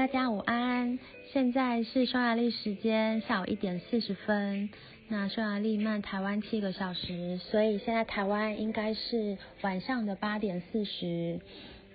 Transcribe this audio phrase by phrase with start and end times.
[0.00, 0.98] 大家午安，
[1.30, 4.70] 现在是匈牙利时间下午一点四十分。
[5.08, 11.38] 那匈牙利慢台湾七个小时，所以现在台湾应该是晚上的八点四十。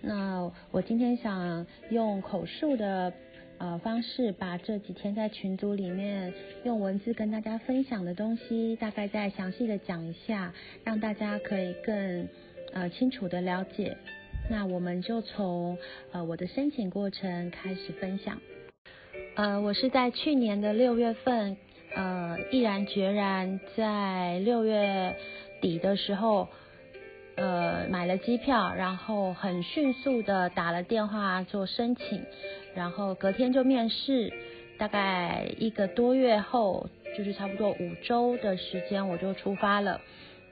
[0.01, 3.11] 那我今天想用口述的
[3.57, 6.31] 呃方式，把这几天在群组里面
[6.63, 10.53] 用文字跟大家分享的东西，大概再详细的讲一下，
[10.83, 12.29] 让大家可以更
[12.71, 13.97] 呃清楚的了解。
[14.47, 15.77] 那我们就从
[16.11, 18.39] 呃我的申请过程开始分享。
[19.35, 21.57] 呃，我是在去年的六月份，
[21.95, 25.15] 呃，毅然决然在六月
[25.61, 26.47] 底的时候，
[27.35, 32.23] 呃，买了机票，然后很迅速的打了电话做申请，
[32.75, 34.31] 然后隔天就面试，
[34.77, 39.99] 大概一个多月后，就是差不多五周的时间，我就出发了。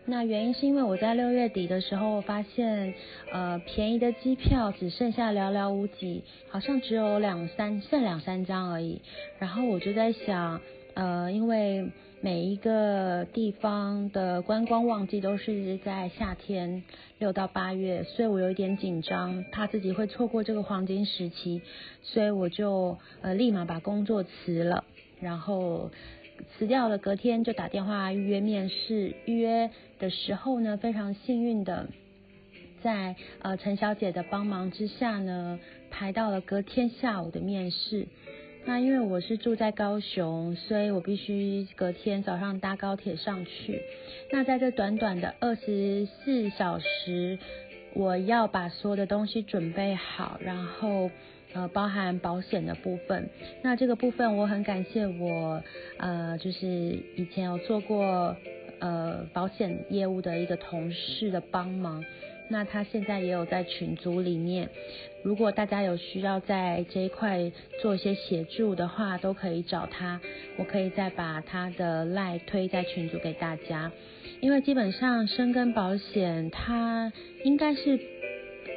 [0.06, 2.94] 那原因是因为我在六月底的时候发现，
[3.32, 9.02] 呃，便宜的机票只剩下寥寥无几，好像只有两三剩两三张而已。
[9.40, 10.60] 然后我就在想，
[10.94, 16.84] 呃，因为每一个地方的观光旺季都是在夏天
[17.18, 21.62] 六到八月，所以我有一点紧张，怕自己会错过这个黄金时期，
[22.02, 24.84] 所以我就呃立马把工作辞了，
[25.22, 25.92] 然后。
[26.58, 29.14] 辞掉了，隔天就打电话预约面试。
[29.26, 31.88] 预约的时候呢，非常幸运的，
[32.82, 38.08] 在呃陈小姐的帮忙之下呢，排到了隔天下午的面试。
[38.66, 43.82] 那因为我是住在高雄，所以我必须隔天早上搭高铁上去。
[44.32, 47.40] 那在这短短的二十四小时，
[47.94, 51.10] 我要把所有的东西准备好，然后。
[51.54, 53.30] 呃，包含保险的部分，
[53.62, 55.62] 那这个部分我很感谢我，
[55.98, 56.68] 呃，就是
[57.16, 58.36] 以前有做过
[58.80, 62.04] 呃保险业务的一个同事的帮忙，
[62.50, 64.68] 那他现在也有在群组里面，
[65.24, 70.20] 如果大家有需要在这一块做一些协助的话，都可以找他，
[70.58, 73.92] 我可以再把他的赖推在群组给大家，
[74.42, 77.14] 因为基本上深耕保险它
[77.44, 78.13] 应该是。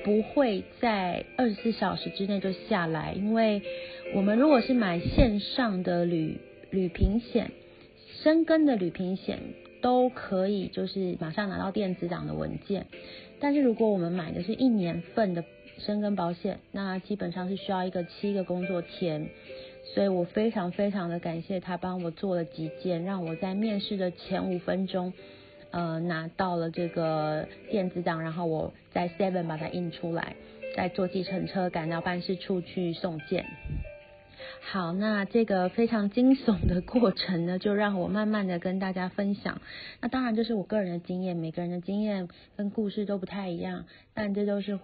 [0.07, 3.61] 不会在二十四小时之内就下来，因为
[4.15, 6.39] 我们如果是买线上的旅
[6.71, 7.51] 旅平险、
[8.23, 9.41] 深耕的旅平险，
[9.83, 12.87] 都可以就是马上拿到电子档的文件。
[13.41, 15.43] 但是如果我们买的是一年份的
[15.79, 19.29] 深耕保险，那基本上是需要一个七个工作天。
[19.93, 25.13] 所以我非常非常的感谢他帮我做了几件，让我在面试的前五分钟。
[25.77, 30.35] 呃，拿到了这个电子档，然后我在 Seven 把它印出来，
[30.75, 33.45] 再坐计程车赶到办事处去送件。
[34.63, 39.61] 好，那这个非常惊悚的过程呢，就让我慢慢的跟大家分享。
[40.01, 42.27] 那当然这是我个人的经验，每个人的经验
[42.57, 44.79] 跟故事都不太一样，但这都是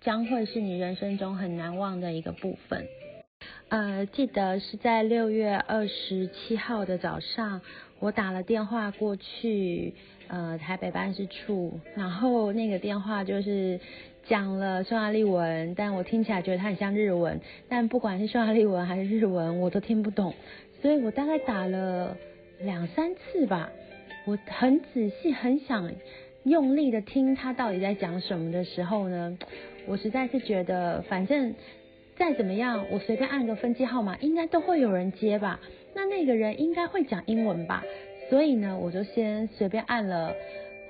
[0.00, 2.84] 将会是你人生中很难忘的一个部分。
[3.68, 7.60] 呃，记得是在六月二十七号的早上，
[8.00, 9.94] 我打了电话过去。
[10.28, 13.78] 呃，台北办事处，然后那个电话就是
[14.24, 17.38] 讲了匈牙利文，但我听起来觉得它很像日文，
[17.68, 20.32] 但不管是匈牙利文还是日文，我都听不懂，
[20.80, 22.16] 所以我大概打了
[22.60, 23.68] 两三次吧，
[24.24, 25.92] 我很仔细、很想
[26.44, 29.36] 用力的听他到底在讲什么的时候呢，
[29.86, 31.54] 我实在是觉得，反正
[32.16, 35.58] 再怎么样，我随便按个分机号码，应该都会有人接吧，
[35.94, 37.82] 那那个人应该会讲英文吧。
[38.30, 40.34] 所以呢，我就先随便按了，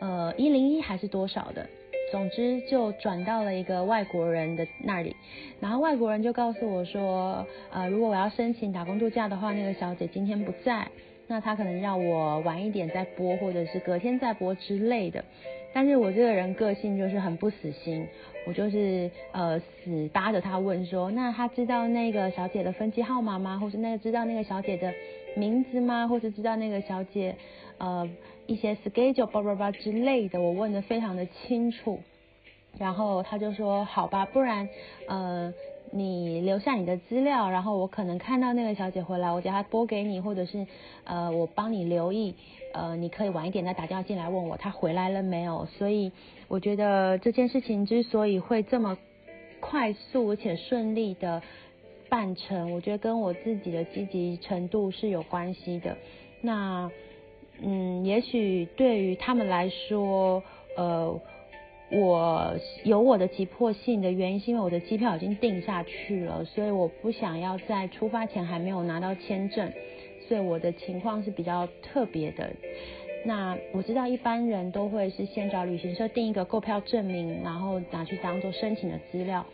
[0.00, 1.66] 呃，一零一还是多少的，
[2.10, 5.16] 总之就转到了一个外国人的那里，
[5.58, 10.86] 然后外国人就告诉我说，呃，如果我要申请打工度假的话，那个小姐今天不在，
[11.26, 15.24] 那她可能要我晚一点再拨，或者是隔天再拨之类的。
[15.74, 18.06] 但是我这个人个性就是很不死心，
[18.46, 23.58] 我就是呃死扒着他问说，那他知道那个小姐的分机号码吗？
[23.58, 24.92] 或是那个知道那个小姐的？
[25.34, 26.06] 名字吗？
[26.08, 27.34] 或是知道那个小姐，
[27.78, 28.06] 呃，
[28.46, 32.00] 一些 schedule 叭叭叭之类的，我问的非常的清楚。
[32.78, 34.68] 然后他就说，好吧，不然，
[35.06, 35.54] 呃，
[35.92, 40.66] 你留下你的资料，然后我可能看到那个小姐回来，我叫她拨给你，或者是，
[41.04, 42.34] 呃，我帮你留意，
[42.72, 45.66] 呃，你可以晚一点再打电话进来问我她回来了没有。
[45.66, 46.10] 所以
[46.48, 48.98] 我觉得这件事情之所以会这么
[49.60, 51.40] 快速而且顺利的。
[52.08, 55.96] 办成，我觉得跟我自己的积极程度是有关系的。
[56.42, 56.90] 那，
[57.62, 60.42] 嗯，也许对于他们来说，
[60.76, 61.18] 呃，
[61.94, 69.70] 我有我的急迫性的原因，是因为我的机票已经定下去了，所以我不想要在出发前还没有拿到签证，
[70.26, 72.50] 所以我的情况是比较特别的。
[73.24, 79.44] 那我知道一般人都会是先找旅行社订一个购票证明，然后拿去当做申请的资料。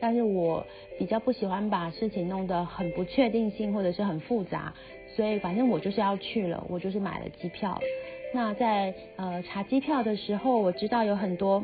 [0.00, 0.66] 但是我
[0.98, 4.72] 比较不喜欢把事情弄得很不确定性或者是很复杂，
[5.14, 7.78] 所以反正我就是要去了，我就是买了机票。
[8.34, 11.62] 那在呃查机票的时候，我知道有很多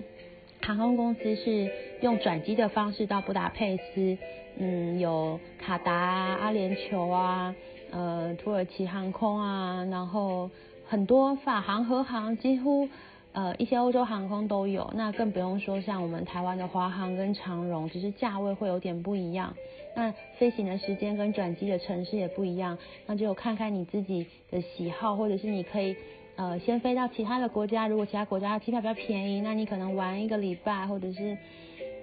[0.68, 1.72] 航空公司是
[2.02, 4.18] 用转机的方式到布达佩斯，
[4.58, 7.54] 嗯，有卡达、阿联酋啊，
[7.90, 10.50] 呃，土耳其航空啊，然后
[10.86, 12.86] 很多法航、和航，几乎
[13.32, 14.92] 呃一些欧洲航空都有。
[14.94, 19.54] 那更不用说像我们台湾的华航跟长荣，只是价位会有点不一样。
[19.96, 22.76] 那飞行的时间跟转机的城市也不一样，
[23.06, 25.96] 那就看看你自己的喜好，或者是你可以。
[26.38, 31.36] 呃，先飞到其他的国家，如果其他国家的机票比较便宜，那你可能玩一个礼拜，或者是，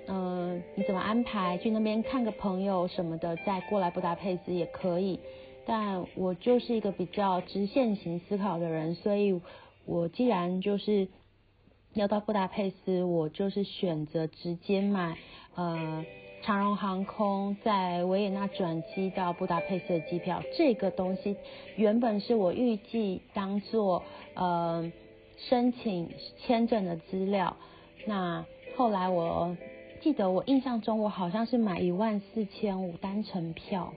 [0.07, 5.21] 嗯，你怎么安排去那边看个朋友什么的，再过来布达佩斯也可以。
[5.65, 9.39] 但我就是一个比较直线型思考的人，所以
[9.85, 11.07] 我既然就是
[11.93, 15.17] 要到布达佩斯，我就是选择直接买，
[15.55, 16.03] 呃。
[16.43, 21.35] 长荣航空在维也纳转机到布达佩斯的机票，这个东西
[21.75, 24.03] 原本是我预计当做
[24.35, 24.91] 呃
[25.37, 27.57] 申请签证的资料。
[28.05, 28.45] 那
[28.77, 29.57] 后来我
[30.01, 33.91] 记得我印象中我好像是买一万四千五单程票。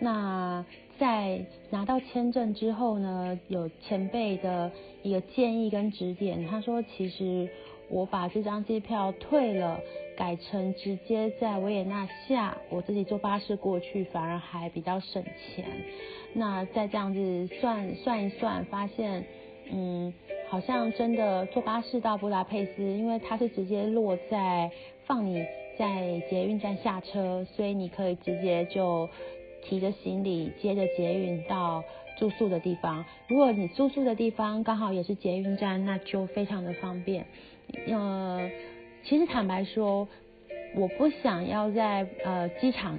[0.00, 0.64] 那
[0.98, 7.48] 在拿到签证之后呢，有前辈的一个建议跟指点，他说其实
[7.90, 9.78] 我把这张机票退了。
[10.16, 15.64] 改成直接在维也纳下，我自己坐巴士过去，反而还比较省钱。
[16.34, 19.24] 那再这样子算算一算，发现，
[19.72, 20.12] 嗯，
[20.48, 24.70] 好像真的坐巴士到布达佩斯，因为它是直接落在
[25.06, 25.44] 放你
[25.78, 29.08] 在捷运站下车，所以你可以直接就
[29.64, 31.82] 提着行李接着捷运到
[32.18, 33.04] 住宿的地方。
[33.28, 37.24] 如果你住宿的地方刚好也是捷运站，那就非常的方便。
[37.86, 38.50] 呃。
[39.02, 40.06] 其实坦白说，
[40.76, 42.98] 我不想要在呃机场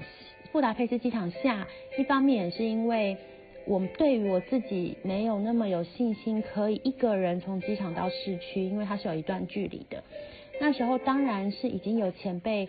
[0.52, 3.16] 布达佩斯机场下，一方面也是因为
[3.72, 10.04] 我对于我自己没有那么有信心，可以一个人从机场到市区，因为它是有一段距离的。
[10.60, 12.68] 那时候当然是已经有前辈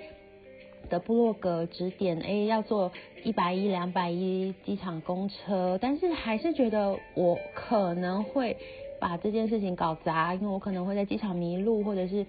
[0.88, 2.92] 的部落格指点，哎，要坐
[3.24, 8.56] 一百一、两百一机场公车，但是还是觉得我可能会
[9.00, 12.24] 把这件事情搞砸，因为我可能会在机场迷路，或者是。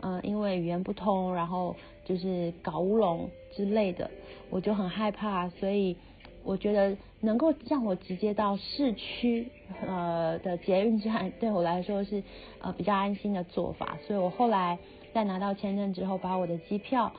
[0.00, 4.08] 嗯，因为语言不通，然后就是搞乌龙之类的，
[4.48, 5.96] 我就很害怕，所以
[6.44, 9.48] 我觉得能够让我直接到市区
[9.86, 12.22] 呃的捷运站，对我来说是
[12.60, 13.98] 呃比较安心的做法。
[14.06, 14.78] 所以我后来
[15.12, 17.12] 在拿到签证之后，把我的机票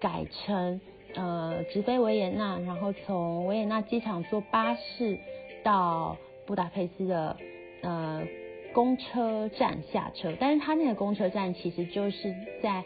[0.00, 0.80] 改成
[1.14, 5.18] 呃直飞维也纳，然后从维也纳机场坐巴士
[5.62, 6.16] 到
[6.46, 7.36] 布达佩斯的
[7.82, 8.26] 呃。
[8.74, 12.82] 公车站下车，但是他那个公车站其实就是在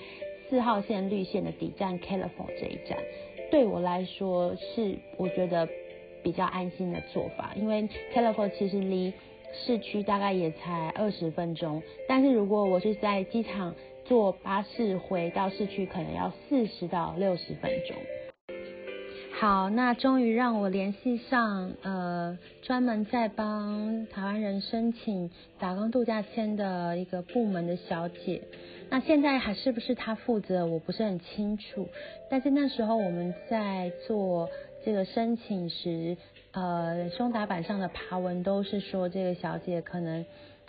[0.51, 2.99] 四号线绿线的底站 c a l i f o r n 这一站，
[3.51, 5.69] 对我来说是我觉得
[6.23, 9.13] 比较安心的做法，因为 c a l i f o r n 其实离
[9.53, 17.97] 市区大概也才二十分钟，但是如果我是在机场坐巴士回到市区，可能要四十到六十分钟。
[19.39, 28.43] 好，那终于让我联系上呃，专门在帮台湾人申请打工度假签的一个部门的小姐。
[28.91, 31.89] 那现在还是不是他负责，我不是很清楚。
[32.31, 34.49] 但是那时候我们在做
[34.85, 36.17] 这个申请时，
[36.53, 40.25] 呃，胸打板上的爬文都是说这个小姐可能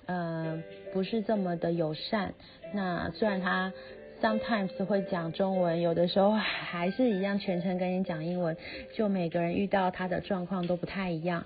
[0.06, 0.62] 呃
[0.94, 2.34] 不是这么的友善。
[2.74, 3.72] 那虽然她。
[4.20, 8.58] Sometimes 会讲中文，有的时候还是一样全程跟你讲英文，
[8.96, 11.46] 就每个人遇到他的状况都不太一样。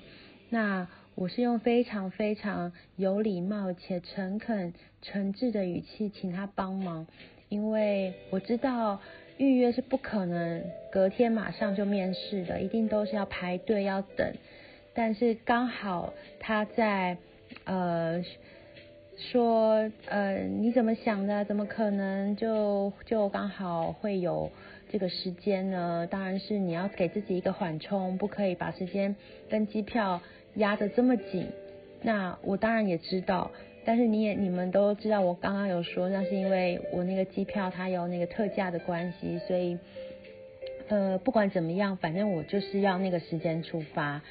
[0.49, 7.05] 那我是用非常非常有礼貌且诚恳、诚挚的语气请他帮忙，
[7.49, 8.99] 因为我知道
[9.37, 14.33] 预约是不可能隔天马上就面试的，一定都是要排队要等。
[14.93, 17.17] 但是刚好他在
[17.65, 18.23] 呃。
[19.31, 21.45] 说，呃，你怎么想的？
[21.45, 24.49] 怎么可能就就刚好会有
[24.91, 26.07] 这个时间呢？
[26.11, 29.15] 当然是你要给自己一个缓冲，不可以把时间
[29.49, 30.21] 跟机票
[30.55, 31.47] 压得这么紧。
[32.01, 33.51] 那我当然也知道，
[33.85, 39.77] 但是你也你们都知道，我刚刚有说，那是因为我那个机票它有那个特价的关系，所以，
[40.89, 44.21] 呃，不管怎么样，反正我就是要那个时间出发，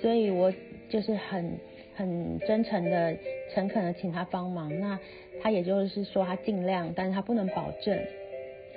[0.00, 0.52] 所以我
[0.88, 1.58] 就是很。
[1.96, 3.16] 很真诚的、
[3.54, 4.98] 诚恳的请他帮忙，那
[5.40, 7.96] 他也就是说他尽量，但是他不能保证。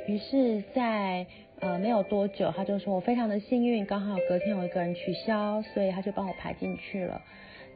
[0.08, 1.28] 于是，在
[1.60, 7.22] 呃没有多久，他就说我非常的幸运，刚好隔天有一个人取消，所以他就帮我排进去了。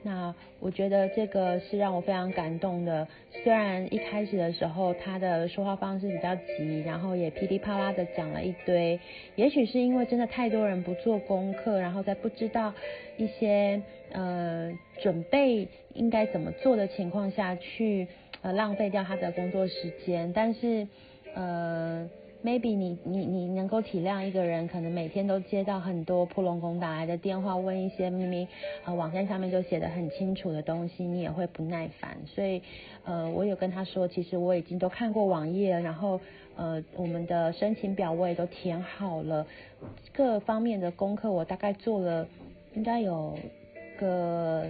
[0.03, 3.07] 那我觉得这个是让我非常感动的。
[3.43, 9.00] 虽然一开始的时候他的说话方式比较急，然后也噼里啪啦的讲了一堆，
[9.35, 12.73] 也许是因为真的太多人不做功课，然后在不知道
[13.17, 14.71] 一些呃
[15.01, 18.07] 准备应该怎么做的情况下去
[18.41, 20.88] 呃浪费掉他的工作时间，但是
[21.35, 22.09] 呃。
[22.43, 28.48] Maybe 你你你能够体谅一个人，可能每天都接到很多扑龙宫打来的电话，问一些明明
[28.86, 32.17] 呃网站上面就写的很清楚的东西，你也会不耐烦。
[32.25, 32.62] 所以
[33.03, 36.19] 呃我有跟他说，其实我已经都看过网页，然后
[36.55, 39.45] 呃我们的申请表我也都填好了，
[40.12, 42.27] 各方面的功课我大概做了，
[42.74, 43.38] 应该有
[44.00, 44.65] 个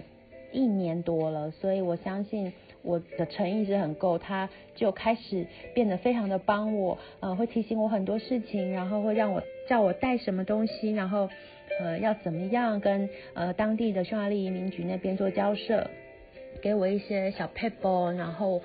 [0.51, 2.51] 一年多了，所以我相信。
[2.83, 5.45] 我的诚意是很够，他就开始
[5.75, 11.29] 变得非常的帮我，呃，会提醒我很多事情，然后会让我叫我带什么东西，然后
[11.79, 15.89] 呃要怎么样跟呃当地的匈牙利移民局那边做交涉，
[16.61, 18.61] 给我一些小 p a p e 然后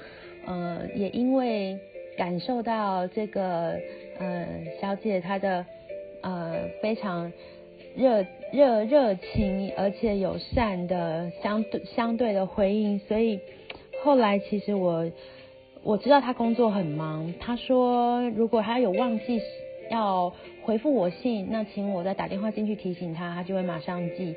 [0.47, 1.79] 呃也因为
[2.17, 3.79] 感受到这个
[4.19, 4.47] 呃
[4.81, 5.67] 小姐她的
[6.23, 7.31] 呃非常
[7.95, 13.39] 热热热情而且友善的相对相对的回应，所以。
[14.07, 15.11] 后来其实我
[15.83, 19.41] 我知道他工作很忙，他说如果他有忘记
[19.91, 20.33] 要
[20.63, 24.33] 回复我信，那请我再打电话进去提醒他，他就会马上寄。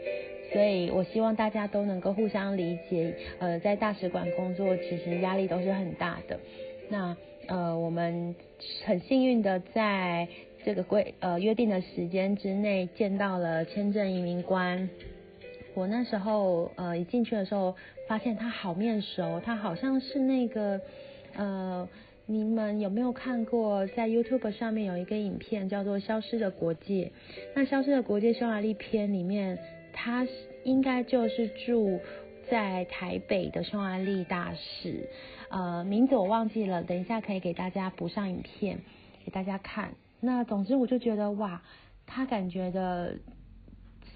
[0.51, 3.15] 所以我希望大家都能够互相理解。
[3.37, 6.39] 呃，在大使馆工作其实压力都是很大的。
[6.89, 8.35] 那呃我们
[8.85, 10.27] 很幸运的在
[10.65, 14.89] 这个规呃约定的时间之内见到了签证移民官。
[15.79, 17.75] 我那时候呃一进去的时候。
[18.09, 20.81] 发现他好面熟，他好像是那个，
[21.35, 21.87] 呃，
[22.25, 27.05] 你们有没有看过在 YouTube 上面有一个影片叫做《消失的国界》？
[27.55, 29.59] 那《消失的国界》匈牙利篇里面，
[29.93, 30.27] 他
[30.63, 31.99] 应该就是住
[32.49, 35.07] 在台北的匈牙利大使，
[35.51, 38.79] 呃，名字我忘记了，等一下可以给大家补上影片
[39.23, 39.91] 给大家看。
[40.19, 41.61] 那总之我就觉得哇，
[42.07, 43.19] 他感觉的。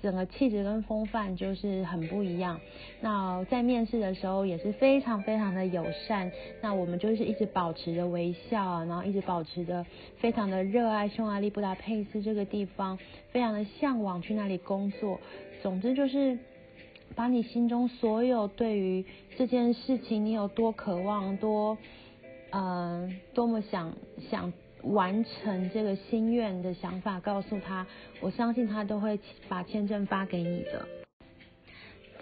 [0.03, 2.60] 整个气质跟风范就是很不一样。
[3.00, 6.29] 那在面试的时候也是非常非常的友善。
[6.62, 9.86] 那我们就是一直保持着微笑，然后一直保持着
[10.17, 13.00] 非常的热爱匈牙利布达佩斯这个地方，
[13.31, 15.22] 非常的向往去那里工作。
[15.62, 16.38] 总之就是
[17.15, 19.05] 把你心中所有对于
[19.38, 21.77] 这件事情你有多渴望，多
[22.51, 23.95] 嗯多么想
[24.29, 24.51] 想。
[24.83, 27.85] 完成这个心愿的想法，告诉他，
[28.21, 31.02] 我相信他都会把签证发给你的。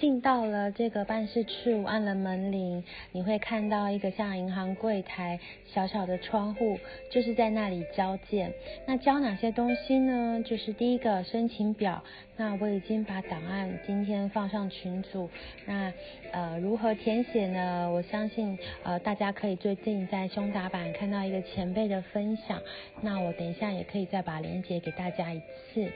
[0.01, 5.39] 进到了这个办事处，按了门铃，你会看到一个像银行柜台
[5.71, 6.79] 小小的窗户，
[7.11, 8.51] 就是在那里交件。
[8.87, 10.41] 那交哪些东西呢？
[10.43, 12.03] 就是第一个申请表，
[12.35, 15.29] 那我已经把档案今天放上群组。
[15.67, 15.93] 那
[16.31, 17.91] 呃如何填写呢？
[17.91, 22.59] 我相信呃大家可以最近在胸打版看到一个前辈的分享，
[23.01, 25.91] 那我等一下也可以再把链接给大家一次。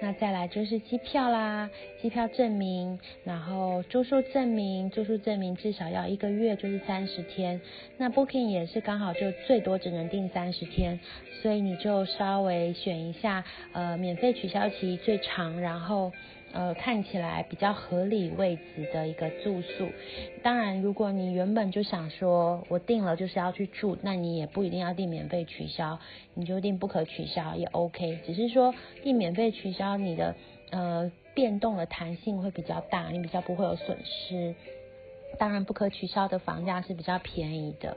[0.00, 1.68] 那再来就是机票啦，
[2.00, 7.60] 机票证明，然后住宿证明，住宿证明至少要一个月，就是三十天。
[7.96, 11.00] 那 Booking 也是刚好就最多只能订三十天，
[11.42, 16.12] 所以你就稍微选一下，呃，免费取消期最长，然后。
[16.52, 19.88] 呃，看起来比较合理位置的一个住宿。
[20.42, 25.98] 当然，如果你原本就想说我订了就是要去住，那你也不一定要订免费取消，
[26.34, 28.20] 你就订不可取消也 OK。
[28.26, 30.34] 只是说订免费取消，你的
[30.70, 34.54] 呃变动的弹性会比较大，你比较不会有损失。
[35.38, 37.96] 当然，不可取消的房价是比较便宜的。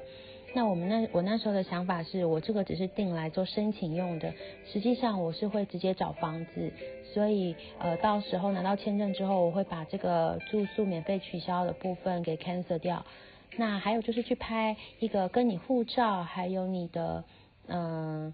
[0.54, 4.34] 那我们那我那时候的想法是我这个只是订来做申请用的，
[4.72, 6.72] 实际上我是会直接找房子。
[7.14, 13.06] 所以，呃，到时候拿到签证之后，我会把这个住宿免费取消的部分给 cancel 掉。
[13.58, 17.24] 那还有就是去拍一个跟你护照还有你的
[17.68, 18.34] 嗯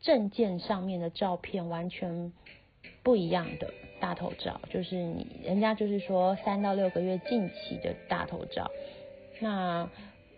[0.00, 2.32] 证件上面的照片完全
[3.02, 8.70] 不一样的大头照，就是你人家就是说三到六个月近期的大头照。
[9.40, 9.86] 那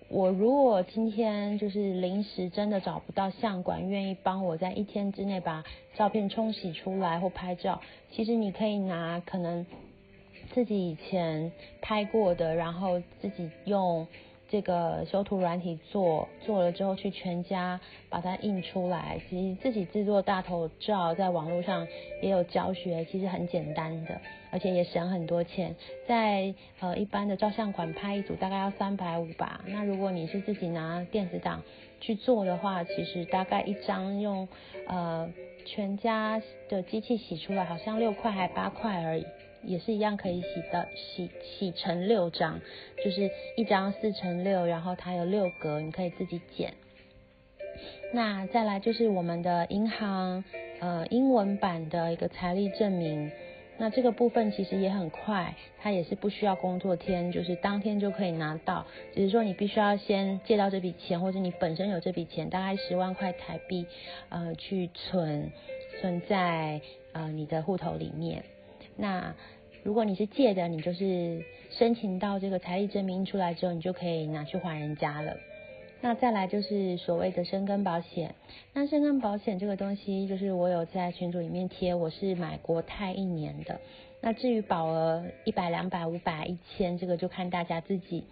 [0.08, 5.64] 我如果今天就是临时真的找不到相馆愿意帮我在一天之内把
[5.96, 9.66] 照片冲洗出来或拍照，其实你可以拿可能
[10.52, 14.06] 自己以前拍过的，然后自己用。
[14.50, 17.78] 这个修图软体做做了之后，去全家
[18.08, 19.20] 把它印出来。
[19.28, 21.86] 其实自己制作大头照，在网络上
[22.22, 24.18] 也有教学，其实很简单的，
[24.50, 25.76] 而且也省很多钱。
[26.06, 29.60] 在呃一般的照相馆拍一组大概要三百五吧。
[29.66, 31.62] 那如果你是自己拿电子档
[32.00, 34.48] 去做的话，其实大概一张用
[34.86, 35.30] 呃
[35.66, 36.40] 全家
[36.70, 39.26] 的机器洗出来，好像六块还八块而已。
[39.62, 42.60] 也是一样可以洗的，洗洗成六张，
[43.04, 46.74] 就是一张四乘六，然后它有六格，你可以自己剪。
[48.12, 50.42] 那再来就是我们的银行
[50.80, 53.30] 呃英文版的一个财力证明。
[53.80, 58.84] 那这个部分其实也很快，它也是不需要工作天，就是当天就可以拿到。
[59.14, 63.86] 只是说你必须要先借到这笔钱，或者你本身有这笔钱，大概十万块台币，
[64.30, 65.52] 呃，去存
[66.00, 66.80] 存在
[67.12, 68.42] 呃你的户头里面。
[68.98, 69.32] 那
[69.84, 75.36] 如果你是借的，你就是申请到这个财力证明出来之后，你就可以拿去还人家了。
[76.00, 78.34] 那再来就是所谓的生根保险。
[78.72, 83.80] 那生根保险这个东西，就是我有在群组里面贴，我是买国泰一年的。
[84.20, 88.24] 那至于保额一百、两百、五百、一千，这个就看大家自己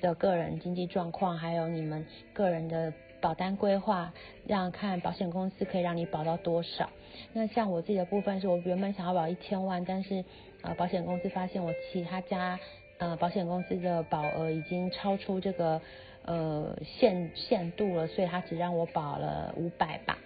[0.00, 2.92] 的个人经济状况，还有你们个人的
[3.24, 4.12] 保单规划，
[4.46, 6.90] 让看保险公司可以让你保到多少。
[7.32, 10.22] 那像我自己的部分，是我原本想要保一千万，但是
[10.60, 12.58] 呃保险公司发现我其他家
[12.98, 15.80] 呃保险公司的保额已经超出这个。
[16.26, 20.16] 呃，限限度了，所以他只让我保了五百吧。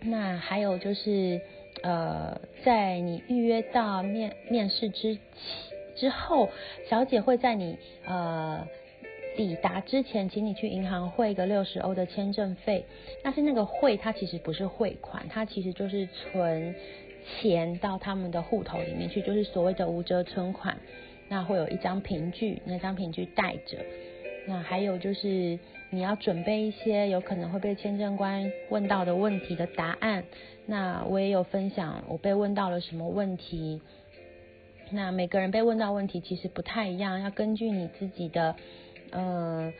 [0.00, 1.38] 那还有就是，
[1.82, 5.18] 呃，在你预约到面面试之
[5.94, 6.48] 之后，
[6.88, 7.76] 小姐会在你
[8.06, 8.66] 呃
[9.38, 12.84] 抵达之前，请你去银行汇一个六十欧的签证费。
[13.22, 16.74] 但是那个汇它其实不是汇款，它其实就是存
[17.40, 20.76] 钱到他们的户头里面去，就是所谓的无折存款。
[21.28, 23.78] 那会有一张凭据，那张凭据带着。
[24.48, 25.56] 那还有就是
[25.90, 30.24] 你要准备一些有可能会被签证官问到的问题的答案。
[30.66, 33.80] 那我也有分享我被问到了什么问题。
[34.90, 38.56] 那每个人被问到问题其实不太一样，要根据你自己的
[39.12, 39.72] 呃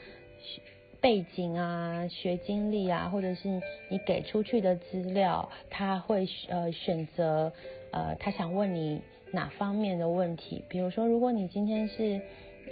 [1.01, 7.53] 背景啊、学经历啊，或者是你给出去的资料，他会呃选择
[7.93, 9.01] 呃他想问你
[9.33, 10.65] 哪方面的问题。
[10.69, 12.21] 比如说，如果你今天是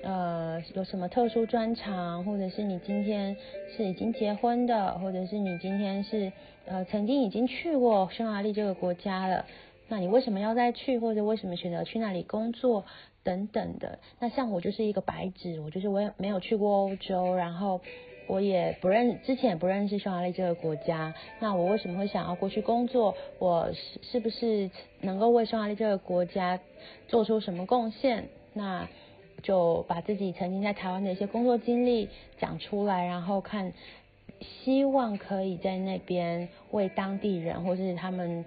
[0.02, 3.36] 呃，有什么特殊专长，或者是你今天
[3.74, 6.30] 是已经结婚的，或者是你今天是
[6.66, 9.46] 呃曾经已经去过匈牙利这个国家了，
[9.88, 12.84] 那你为什么要再去，或者为什么选择去那里工作
[13.22, 13.98] 等等的？
[14.18, 17.80] 那像我就是一个白纸，我就是我也没有去过欧洲，然后
[18.26, 23.14] 我也不认之前也不认识匈牙利这个国家，那我为什么会想要过去工作？
[23.38, 26.58] 我是是不是能够为匈牙利这个国家
[27.08, 28.28] 做出什么贡献？
[28.52, 28.88] 那
[29.42, 32.08] 就把自己曾经在台湾的一些工作经历
[32.38, 33.72] 讲出来，然后看，
[34.40, 38.44] 希望可以在那边为当地人或是他们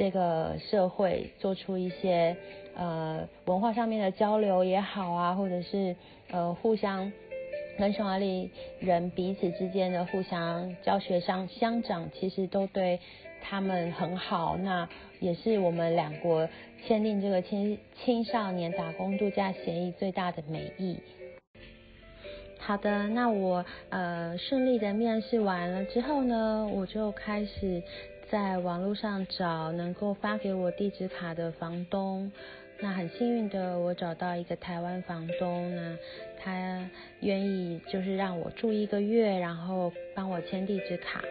[0.00, 2.34] 这个社会做出一些
[2.74, 5.94] 呃文化上面的交流也好啊，或者是
[6.30, 7.12] 呃互相
[7.76, 12.98] 跟匈牙利人彼此之间的互相教学相相长，其实都对。
[13.42, 14.86] 他们很好，那
[15.18, 16.46] 也是我们两国
[16.86, 20.98] 签订这个青青少年打工度假协议最大的美意。
[22.58, 27.82] 好的，那我呃顺利的面试完了之后呢，我就开始
[28.30, 32.30] 在网络上找能够发给我地址卡的房东。
[32.78, 35.98] 那很幸运的，我找到一个台湾房东，呢
[36.38, 36.88] 他
[37.22, 41.24] 愿意就是让我住一个月，然后帮我签地址卡。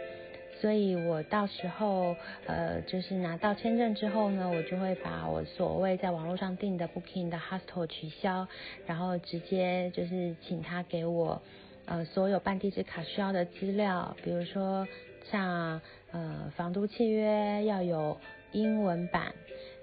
[0.59, 8.45] 所以我到时候，呃，就是拿到签证之后呢，我就会把我所谓在网络上订的 Booking 的 Hostel 取消，
[8.85, 11.41] 然后直接就是请他给我，
[11.85, 14.85] 呃，所有办地址卡需要的资料，比如说
[15.31, 15.79] 像
[16.11, 18.17] 呃房租契约要有
[18.51, 19.33] 英文版，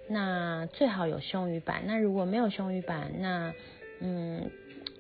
[0.08, 1.82] 那最好有双语版。
[1.86, 3.52] 那如果没有双语版，那
[4.00, 4.50] 嗯，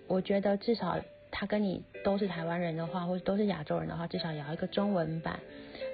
[0.06, 0.98] 我觉得至少
[1.30, 5.40] 他跟你都是台湾人的话，或者都是亚洲人的话，至少也要一个中文版。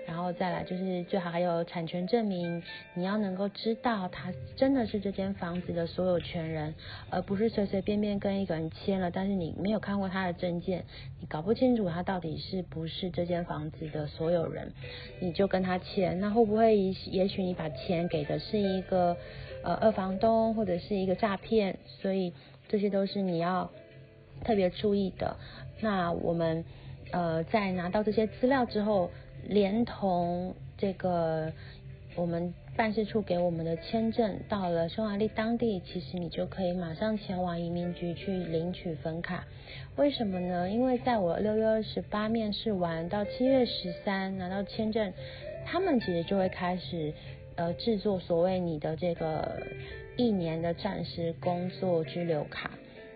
[0.06, 2.62] 然后再来就是最好还有产权证明，
[2.94, 6.74] 你要能够知道他真的是这间房子的所有权人，
[7.08, 10.84] 而不是随随便便跟一个人签了，但是你没有看过他的证件，
[11.20, 14.72] 你搞不清楚他到底是不是这间房子的所有人，
[15.20, 19.16] 你就跟他签，那会不会也许你把钱给的是一个
[19.62, 22.32] 呃二房东或者是一个诈骗，所以
[22.68, 23.70] 这些都是你要
[24.44, 25.36] 特别注意的。
[25.80, 26.64] 那我们
[27.12, 29.10] 呃在拿到这些资料之后。
[29.48, 31.52] 连同这个
[32.16, 39.44] 我们办事处给我们的签证，到了匈牙利当地，其实你就可以马上前往移民局去领取粉卡。
[39.96, 40.70] 为什么呢？
[40.70, 45.12] 因为在我六月二十八面试完到七月十三拿到签证，
[45.66, 47.12] 他们其实就会开始
[47.56, 49.62] 呃制作所谓你的这个
[50.16, 52.70] 一年的暂时工作居留卡。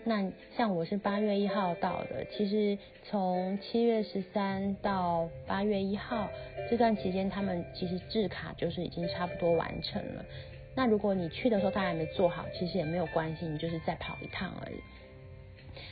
[0.08, 6.28] 那像我是八月一号到的，其实从七月十三到八月一号
[6.70, 10.24] 这段期间，他们其实制卡就是已经差不多完成了。
[10.76, 14.76] 那如果你去的时候他还没做好，其实也没有关系，你就是再跑一趟而已。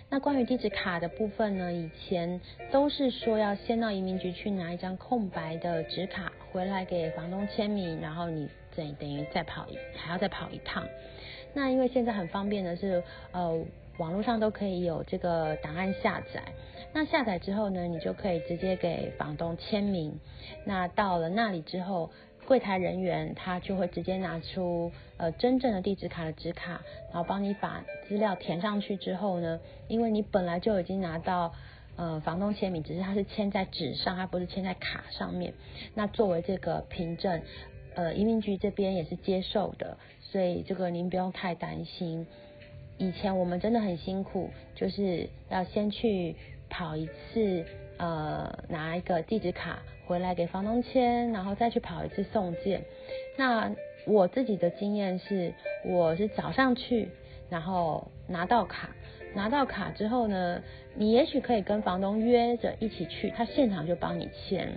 [0.08, 1.72] 那关于地址卡的部分呢？
[1.72, 10.86] 以前都是说要先到移民局去拿一张空白的纸卡回来给房东签名，然后你等等于再跑还要再跑一趟。
[11.54, 13.64] 那因为现在很方便的是，呃，
[13.98, 16.42] 网络上都可以有这个档案下载。
[16.92, 20.18] 那下载之后呢，你就可以直接给房东签名。
[20.64, 22.10] 那到了那里之后，
[22.46, 31.54] 柜台人员他就会直接拿出呃真正的地址卡的纸卡，然后帮你把资料填上去之后呢，因为你本来就已经拿到
[31.96, 35.54] 呃房东签名，只是他是签在纸上，他不是签在卡上面。
[35.94, 37.42] 那作为这个凭证，
[37.94, 39.96] 呃移民局这边也是接受的，
[40.34, 42.26] 所以这个您不用太担心。
[42.98, 46.34] 以前我们真的很辛苦，就是要先去
[46.68, 47.64] 跑一次
[47.98, 49.78] 呃拿一个地址卡。
[50.06, 52.82] 回来给房东签，然后再去跑一次送件。
[53.38, 53.72] 那
[54.08, 57.08] 我自己的经验是，我是早上去，
[57.48, 58.90] 然后拿到卡，
[59.36, 60.60] 拿到卡之后呢，
[60.96, 64.68] 你也许可以跟房东约着一起去，他现场就帮你签，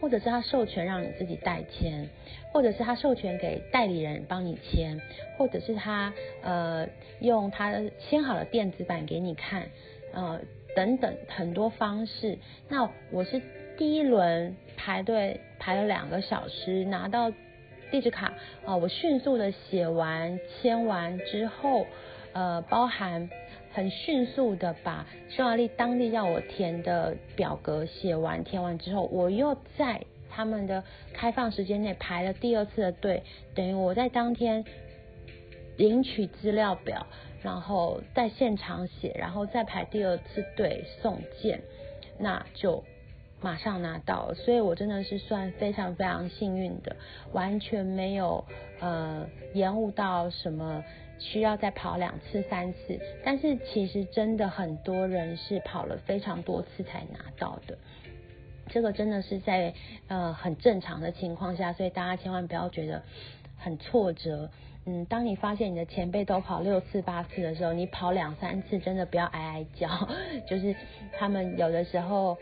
[0.00, 2.08] 或者是他授权让你自己代签，
[2.52, 5.00] 或者是他授权给代理人帮你签，
[5.36, 6.88] 或者是他呃
[7.20, 9.68] 用他签好了电子版给你看，
[10.12, 10.40] 呃
[10.74, 12.38] 等等很多方式。
[12.68, 13.40] 那我是。
[13.78, 17.32] 第一轮排队排了两个小时，拿到
[17.90, 18.34] 地址卡
[18.66, 21.86] 啊，我迅速的写完签完之后，
[22.34, 23.30] 呃，包含
[23.72, 33.22] 很迅速的把匈牙利当地要我填的表格写完填完之后，我又在他们的开放时间内排了第二次的队，
[33.54, 34.64] 等于我在当天
[35.76, 37.06] 领取资料表，
[37.42, 41.60] 然后在现场写，然后再排第二次队送件，
[42.18, 42.84] 那就。
[43.42, 46.94] 马上拿到，所以我真的是算非常非常幸运的，
[47.32, 48.44] 完全没有
[48.80, 50.84] 呃延误到什么
[51.20, 52.98] 需要再跑两次三次。
[53.24, 57.78] 但是其实真的很多人是跑了非常多次才拿到的，
[58.66, 59.72] 这个真的是在
[60.08, 63.02] 呃很正常的情况下，所以大家千万不要觉得
[63.56, 64.50] 很挫折。
[64.86, 70.08] 嗯，当你发现你的前辈都跑六次八次的时候，你跑两三次真的不要哀哀叫，
[70.48, 70.74] 就是
[71.12, 72.36] 他们有的时候。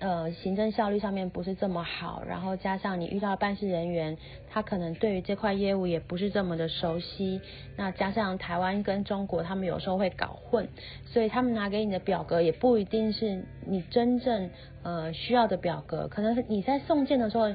[0.00, 4.16] 呃，行政效率上面不是这么好，然后加上你遇到办事人员，
[4.50, 7.40] 他可能对于这块业务也不是这么的熟悉，
[7.76, 10.68] 那加上台湾跟中国他们有时候会搞混，
[11.06, 14.50] 所以他们拿给你的表格也不一定是你真正
[14.82, 17.54] 呃需要的表格，可能你在送件的时候，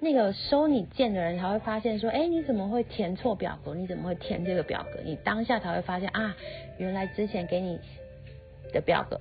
[0.00, 3.74] 那个收你件的人才会发现说，哎，你怎么会填错表格？
[3.74, 5.00] 你怎么会填这个表格？
[5.04, 6.36] 你当下才会发现啊，
[6.78, 7.78] 原来之前给你
[8.72, 9.18] 的表格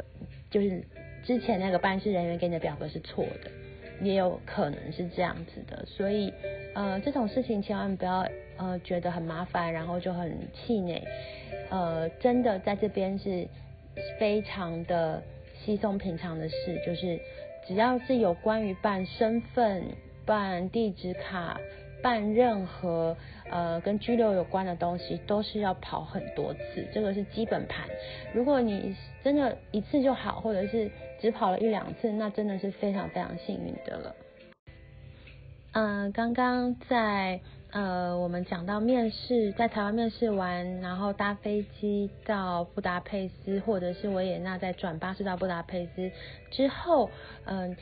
[0.50, 0.84] 就是。
[1.24, 3.52] 之前那个办事人员给你的表格是错的，
[4.02, 6.34] 也有可能是这样子的，所以
[6.76, 8.28] 呃这种事情千万不要
[8.58, 11.04] 呃觉得很麻烦，然后就很气馁，
[11.70, 13.48] 呃真的在这边是
[14.20, 15.22] 非常的
[15.64, 17.20] 稀松平常的事，就是
[17.68, 19.84] 只要是有关于办身份、
[20.26, 21.60] 办地址卡。
[22.02, 23.18] 办任何
[23.50, 27.88] 呃跟拘留有关的东西，都是要跑很多次，这个是基本盘。
[28.34, 34.16] 如果你真的一次就好，或者是只跑了一两次，那真的是非常非常幸运的了。
[35.72, 37.40] 嗯，刚刚在
[37.72, 46.12] 呃我们讲到面试，在台湾面试完，然后搭飞机到布达佩斯，或者是维也纳，再转巴士到布达佩斯
[46.50, 47.12] 之后，
[47.46, 47.78] 嗯，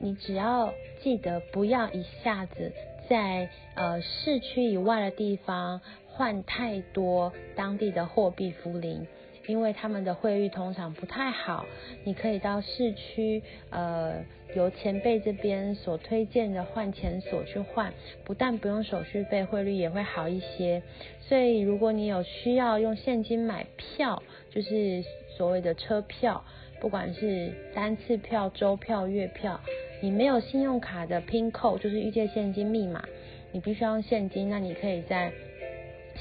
[0.00, 2.72] 你只要记得不要一下子。
[3.08, 9.06] 在呃市区以外的地方换太多当地的货币福林，
[9.46, 11.64] 因为他们的汇率通常不太好。
[12.04, 17.92] 你可以到市区呃由前辈这边所推荐的换钱所去换，
[18.24, 20.82] 不但不用手续费，汇率也会好一些。
[21.20, 25.04] 所以如果你有需要用现金买票，就是
[25.36, 26.44] 所谓的车票，
[26.80, 29.60] 不管是单次票、周票、月票。
[30.00, 33.04] 你没有信用卡的 PIN code，就是预借现金密码，
[33.52, 34.48] 你必须要用现金。
[34.48, 35.32] 那你可以在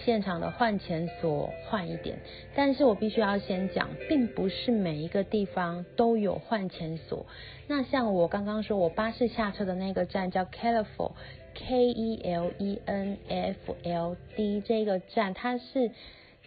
[0.06, 2.18] 现场的换钱所换一点。
[2.56, 7.26] 但是我必须要先讲，并不是每一个地方都有换钱所。
[7.68, 11.12] 那像我刚刚说，我巴士下车的那个站叫 k e l i f o r
[11.54, 15.92] K E L E N F L D 这个站，它是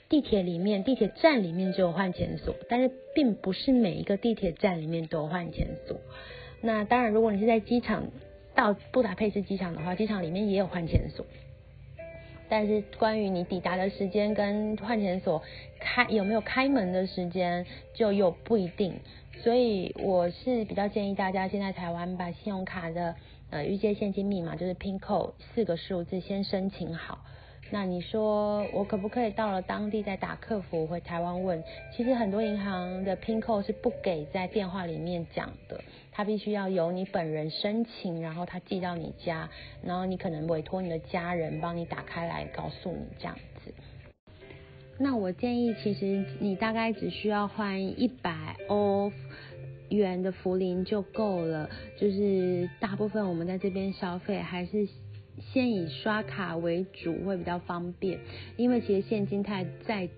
[0.09, 6.01] 地铁里面地铁站里面就有换钱所，但是并不是每一个地铁站里面都有换钱所。
[6.61, 8.05] 那当然，如果你是在机场
[8.55, 11.25] 到布达佩斯机场的话，机场里面也有换钱所。
[12.49, 15.41] 但是关于你抵达的时间跟换钱所
[15.79, 18.95] 开有没有开门的时间，就又不一定。
[19.43, 23.15] 所以我是比较建议大家现在台湾把信用卡的
[23.51, 27.25] 呃预借现金密码就是 PIN code 四个数字先申请好。
[27.73, 31.63] 那你说我可不可以到了当地再打客服回台湾问？
[31.97, 35.81] 其实很多银行的 PIN code 是不给在电话里面讲的，
[36.11, 39.49] 它必须要由你本人申请，然后他寄到你家，
[39.85, 43.73] 然后你可能委托你的家人帮你打开来告诉你这样子。
[44.99, 49.13] 那我建议，其实你大概只需要换一百欧
[49.91, 54.89] 元的福林就够了，就是大部分我们在这边消费还是。
[55.39, 58.21] 先以刷卡为主会比较方便，
[58.57, 60.09] 因为其实现金太在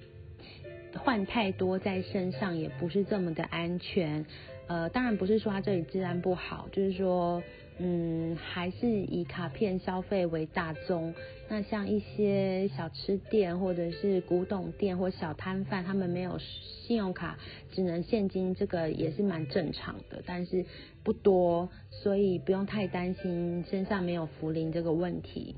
[0.97, 4.25] 换太多在身上也不是这么的安全。
[4.67, 7.43] 呃，当然不是说它这里治安不好，就是说。
[7.79, 11.13] 嗯，还是以卡片消费为大宗。
[11.53, 17.37] 那像一些小吃店或者是古董店或小摊贩，他们没有信用卡，
[17.71, 20.65] 只能现金，这个也是蛮正常的，但是
[21.03, 25.55] 不多，所以不用太担心身上没有福林这个问题。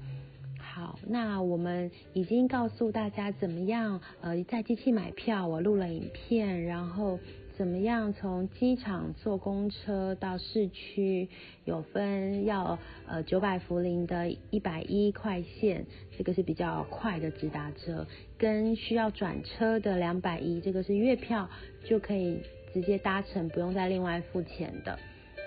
[0.58, 7.20] 好，那我们已经告诉大家怎么样，呃，在机器买票，我录了影片，然后。
[7.56, 11.28] 怎么样从机场坐公车到市区？
[11.64, 15.86] 有分要呃九百福林的一百一快线，
[16.18, 18.04] 这个是比较快的直达车，
[18.36, 21.48] 跟需要转车的两百一，这个是月票
[21.84, 22.40] 就可以
[22.72, 24.98] 直接搭乘，不用再另外付钱的。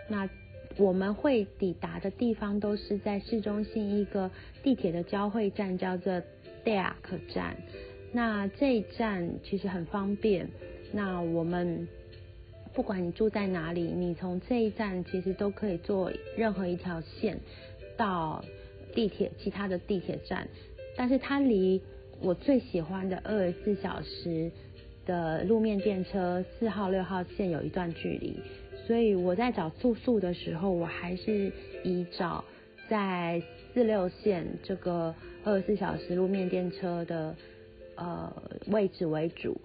[0.08, 0.30] 那
[0.78, 4.32] 我们会抵达的地方都是在市中心一个
[4.64, 6.14] 地铁的交汇站，叫做
[6.64, 6.94] Deak
[7.34, 7.58] 站。
[8.14, 10.50] 那这一站其实很方便。
[10.92, 11.88] 那我们
[12.74, 17.38] 不管你住在哪里，你从这一站其实都可以坐任何一条线
[17.98, 18.44] 到
[18.94, 20.48] 地铁其他的地铁站，
[20.96, 21.82] 但是它离
[22.22, 24.52] 我最喜欢的二十四小时
[25.06, 28.40] 的路面电车四号六号线有一段距离，
[28.86, 31.52] 所以我在找住宿的时候，我还是
[31.84, 32.44] 以找
[32.90, 33.42] 在
[33.74, 37.36] 四六线这个二十四小时路面电车的
[37.96, 38.32] 呃
[38.68, 39.60] 位置为主。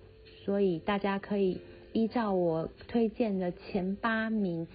[0.45, 1.61] 所以大家可以
[1.93, 4.67] 依照我推荐的前八名，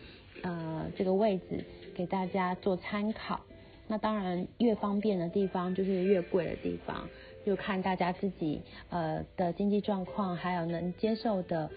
[0.42, 3.42] 呃，这个位置给大家做参考。
[3.88, 7.08] 那当然，越方便的地方就是越贵的地方，
[7.46, 11.70] 就看大家自己呃的经济状况，还有能接受的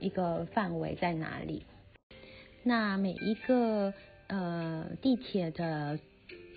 [0.00, 1.64] 一个范围在哪里。
[2.62, 3.92] 那每一个
[4.28, 5.98] 呃地铁的。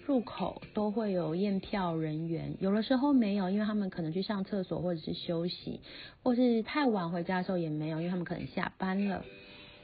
[0.07, 5.81] 入口都会有验票人员，有的时候没有，因为他们可能去上厕所或者是休息，
[6.23, 9.25] 或是太晚回家的时候也没有，因为他们可能下班了。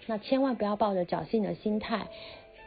[0.07, 2.07] 那千万不要抱着侥幸的心态，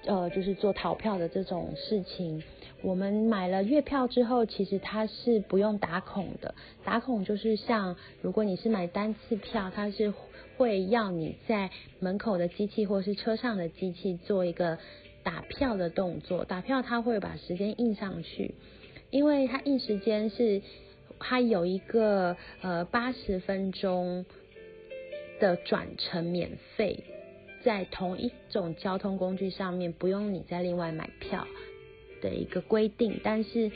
[0.05, 2.43] 呃，就是做逃票的这种事情。
[2.83, 10.13] 我们买了月票之后，其实它是不用打孔的，打孔就是像如果你是买单次票，它是
[10.59, 14.79] 会要你在门口的机器或是车上的机器做一个。
[15.27, 18.55] 打票的动作，打票他会把时间印上去，
[19.11, 20.63] 因为他印时间是，
[21.19, 24.25] 他有一个呃八十分钟
[25.41, 27.03] 的转乘免费，
[27.65, 31.45] 在同一种交通工具上面不用你再另外买票
[32.23, 33.73] 的一个规定，但是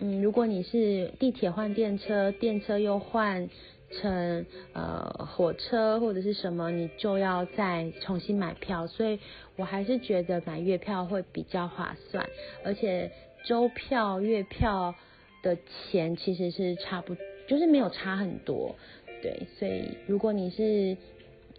[0.00, 3.48] 嗯，如果你是地铁换电车，电车又换。
[3.90, 9.18] 乘呃火车或者是什么，你就要再重新买票，所以
[9.56, 12.24] 我还是觉得买月票会比较划算，
[12.64, 13.10] 而且
[13.44, 14.94] 周票、月票
[15.42, 17.16] 的钱其实是差不，
[17.48, 18.76] 就是没有差很多，
[19.22, 20.96] 对，所以如果你是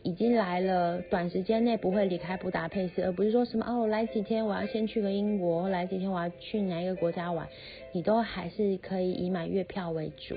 [0.04, 7.48] 已经来了，短时间内不会离开布达佩斯，而不是说什么哦来几天我要先去个英国，来几天我要去哪一个国家玩，
[7.92, 10.36] 你都还是可以以买月票为主。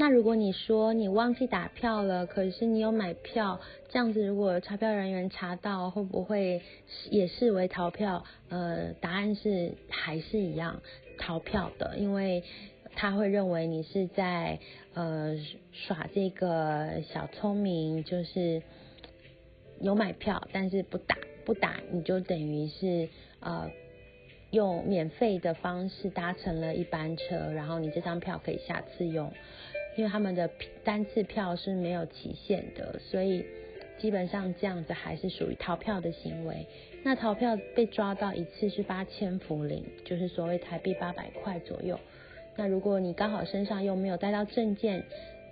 [0.00, 6.62] 那如果你说你忘记打票了，可是你有买票，这样子如果查票人员查到，会不会
[7.10, 8.24] 也视为逃票？
[8.48, 10.80] 呃，答案是还是一样
[11.18, 12.44] 逃票的，因为
[12.94, 14.60] 他会认为你是在
[14.94, 15.36] 呃
[15.72, 18.62] 耍这个小聪明，就是
[19.80, 23.08] 有买票，但是不打不打，你就等于是
[23.40, 23.68] 呃
[24.52, 29.32] 用免费的方式搭乘了一班车，然后你这张票可以下次用。
[29.98, 30.48] 因为他们的
[30.84, 33.44] 单次票是没有期限的，所以
[33.98, 36.64] 基本上这样子还是属于逃票的行为。
[37.02, 41.98] 那逃票被抓到一次是八千福林，就是所谓台币八百块左右。
[42.54, 45.02] 那如果你刚好身上又没有带到证件，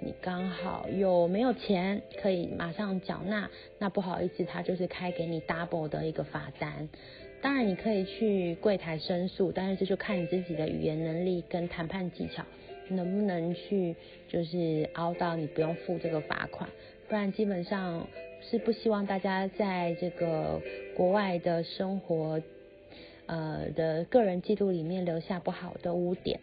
[0.01, 6.89] 你刚好又没有钱可以马上缴纳，那不好意思，他就是开给你 double 的一个罚单。
[7.43, 12.45] 当然你可以去柜台申诉，但是这就看你自己的语言能力跟谈判技巧。
[12.89, 13.95] 能不能去
[14.29, 16.69] 就是熬到你不用付这个罚款，
[17.09, 18.07] 不然基本上
[18.41, 20.61] 是不希望大家在这个
[20.97, 22.41] 国外的生活，
[23.27, 26.41] 呃的个人记录里面留下不好的污点。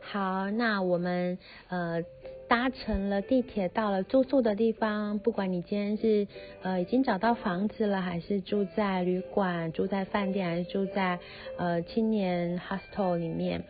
[0.00, 2.02] 好，那我们呃
[2.46, 6.26] 搭乘了地铁到了住宿的地方，不管你今天是
[6.62, 11.18] 呃已经找到房子了，还是住在旅馆、住在饭店，还是住在
[11.56, 13.64] 呃青年 hostel 里面，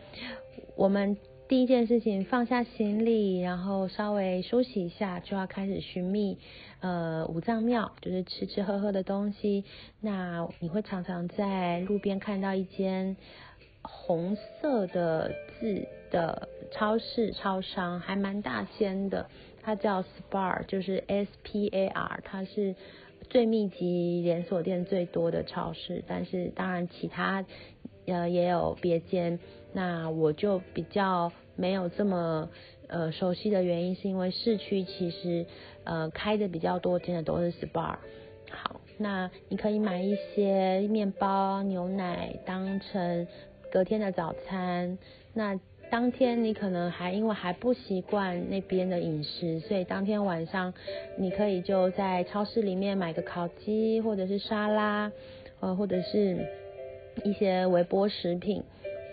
[0.75, 6.37] 我们第一件事情放下行李，然后稍微梳洗一下，就要开始寻觅
[6.79, 9.63] 呃五脏庙，就是吃吃喝喝的东西。
[10.01, 13.15] 那你会常常在路边看到一间
[13.81, 15.87] 红色的字。
[16.11, 19.27] 的超市超商还蛮大间的，
[19.61, 22.75] 它叫 Spar，就是 S P A R，它是
[23.29, 26.03] 最密集、连锁店最多的超市。
[26.07, 27.43] 但是当然其他
[28.05, 29.39] 呃也有别间，
[29.75, 32.49] 那我就比较没有这么
[32.87, 35.45] 呃熟悉的原因，是因为市区其实
[35.83, 37.97] 呃开的比较多间的都是 SPA。
[38.49, 43.27] 好，那你可以买一些面包、牛奶当成
[43.69, 44.97] 隔天的早餐。
[45.33, 45.59] 那
[45.91, 50.73] 当天你可能还因为还不习惯那边的饮食，所以当天晚上
[51.17, 55.11] 你可以就在超市里面买个烤鸡或者是沙拉，
[55.59, 56.47] 呃或者是
[57.25, 58.63] 一些微波食品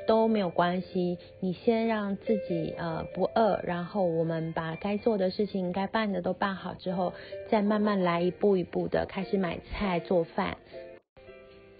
[0.06, 1.18] 都没有关系。
[1.40, 7.12] 你先让自己呃不饿，然后我们把该做的事情、该办的都办好之后，
[7.50, 10.56] 再慢慢来一步一步的开始买菜做饭。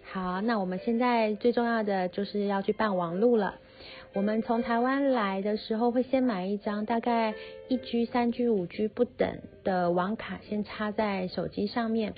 [0.05, 3.55] 好，那我们现在最重要的就是要去办网路了。
[4.15, 7.33] 我们从台湾来的时候，会先买一张大概
[7.69, 12.13] 一 G、三 G、五 G 不等的网卡，先插在手机上面，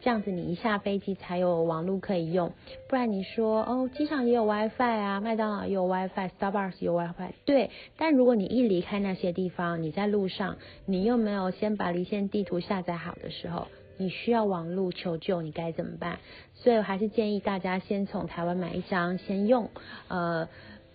[0.00, 2.52] 这样子你一下飞机才有网络可以用。
[2.88, 7.70] 不然你说哦，机场也有 WiFi 啊，麦当劳也有 WiFi，Starbucks 有 WiFi，对。
[7.96, 16.20] 但如果你一离开那些地方，你在路上，你又没有先把离线地图下载好的时候，你需要网络求救，你该怎么办？
[16.54, 19.68] 所以我还是建议大家先从台湾买一张先用，
[20.06, 20.48] 呃。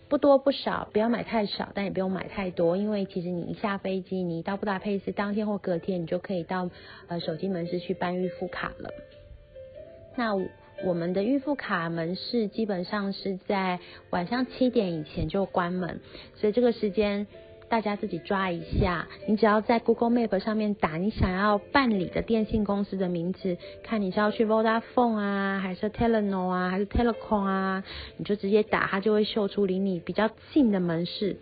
[0.07, 6.69] 不多不少，不要买太少，但也不用买太多，因为其实你一下飞机，你到布达佩斯当天或隔天，你就可以到
[7.07, 8.89] 呃手机门市去办预付卡了。
[10.15, 10.35] 那
[10.83, 13.79] 我们的预付卡门市基本上是在
[14.11, 15.99] 晚上七点以前就关门，
[16.35, 17.27] 所以这个时间。
[17.75, 27.83] 大家自己抓一下，你只要在 Google Map 上面打你想要办理的电信公司的名字，看你是要去 Vodafone 啊，还是 Teleno 啊，还是 Telecom 啊，
[28.15, 31.35] 你就直接打，它就会秀出离你比较近的门市。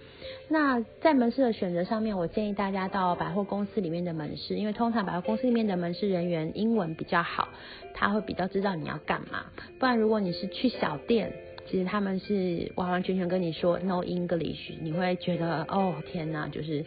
[0.50, 7.50] 那在门市的选择上面，我建议大家到百货公司里面的门市，因为通常百货公司里面的门市人员英文比较好，
[7.94, 9.46] 他会比较知道你要干嘛。
[9.78, 11.32] 不然如果你是去小店，
[11.66, 16.86] 其实他们是完完全全跟你说 no English，你会觉得哦天哪，就是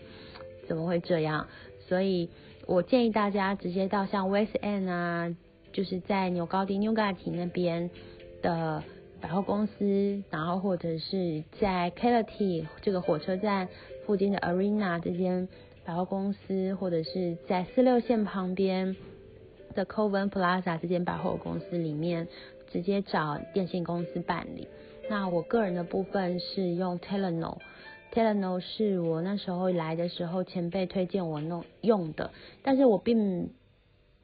[0.68, 1.46] 怎么会这样？
[1.88, 2.28] 所以
[2.66, 5.34] 我建议大家直接到像 West End 啊，
[5.72, 7.90] 就是在纽高迪 New g a t 那边
[8.42, 8.82] 的
[9.20, 13.68] 百货公司，然后或者是在 k e l t y 这个火车站
[14.04, 15.48] 附近的 Arena 这间
[15.84, 18.94] 百货公司，或者是在四六线旁边
[19.74, 22.28] 的 Coven Plaza 这间百货公司里面。
[22.72, 24.68] 直接找电信公司办理。
[25.08, 33.50] 那我个人的部分是用 Telenor，Telenor 是我那时候来的时候前辈推荐我弄用的，但是我并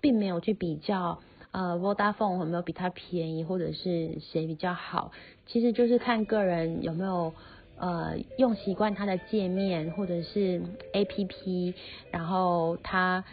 [0.00, 1.20] 并没有去比较
[1.52, 5.12] 呃 Vodafone 有没有比它便宜，或者是谁比较好，
[5.46, 7.32] 其实就是看个人有没有
[7.76, 11.74] 呃用习惯它的界面或者是 APP，
[12.10, 13.24] 然后它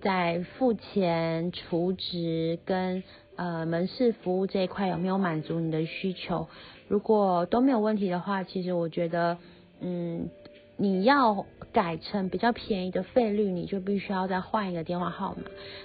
[0.00, 3.04] 在付钱、储值跟
[3.36, 6.48] 呃，门市服务这一块有没有满足你的需求？
[6.88, 9.36] 如果都没有问题的话，其实我觉得，
[9.80, 10.30] 嗯，
[10.78, 15.42] 你要改成比较便宜的费率，你就必须要再换一个电话号码。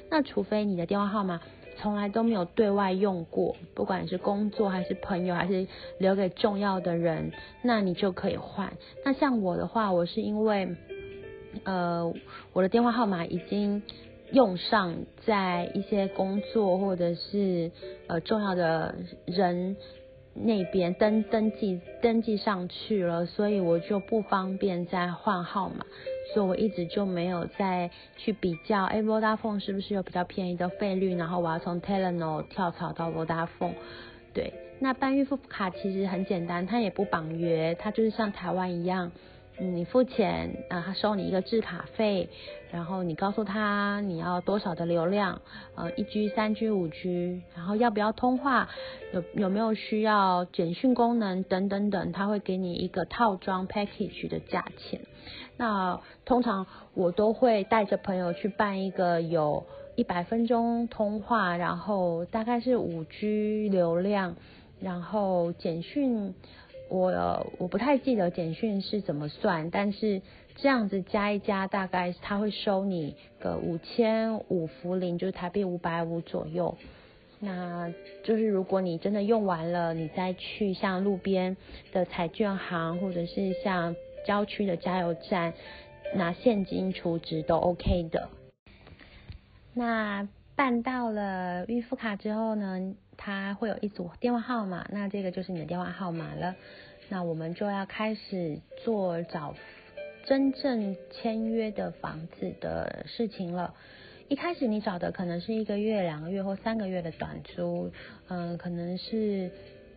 [0.09, 1.41] 那除非你的电话号码
[1.77, 8.71] 从来都没有对外用过，不管是工作还是朋友，还是留给重要的人，那你就可以换。
[9.03, 10.73] 那像我的话，我是因为，
[11.65, 12.13] 呃，
[12.53, 13.83] 我的电话号码已经。
[14.31, 17.71] 用上在一些工作或者是
[18.07, 19.75] 呃重要的人
[20.33, 25.85] 那边登登记登记上去了，所以我就不方便再换号码，
[26.33, 33.73] 所以我一直就没有再去比较，哎，Vodafone 是不是有比较便宜的费率，然后我要从 TeleNo 跳槽到 Vodafone。
[34.34, 39.11] 对，那办预付卡其实很简单，它也不绑约，它就是像台湾一样。
[39.58, 42.30] 你付钱啊，他收你一个制卡费，
[42.72, 45.41] 然后你告诉他你要多少的流量，
[45.76, 48.70] 呃，一 G、三 G、五 G，然后要不要通话，
[49.14, 55.02] 有有没有需要简讯功能等等等，他会给你一个套装 package 的价钱。
[55.58, 64.36] 那通常我都会带着朋友去办一个有一百分钟通话，然后大概是五 G 流量。
[64.80, 66.34] 然后简讯
[66.91, 70.21] 我我不太记得简讯是怎么算，但是
[70.57, 76.77] 这样子加一加，大概他会收你个五千五福林，就是台币五百五左右。
[77.39, 77.91] 那
[78.23, 81.55] 就是如果你真的用完了，你再去像路边
[81.93, 83.95] 的彩券行，或者是像
[84.27, 85.53] 郊区的加油站
[86.13, 88.27] 拿现金储值都 OK 的。
[89.73, 90.27] 那
[90.57, 92.93] 办到了预付卡之后呢，
[93.24, 96.55] 他会有一组电话号码，那这个就是你的电话号码了。
[97.07, 99.53] 那我们就要开始做找
[100.26, 103.76] 真正签约的房子的事情了。
[104.28, 107.91] 一开始你找的可能是一个月、两个月或三个月的短租，
[108.28, 109.51] 嗯，可能是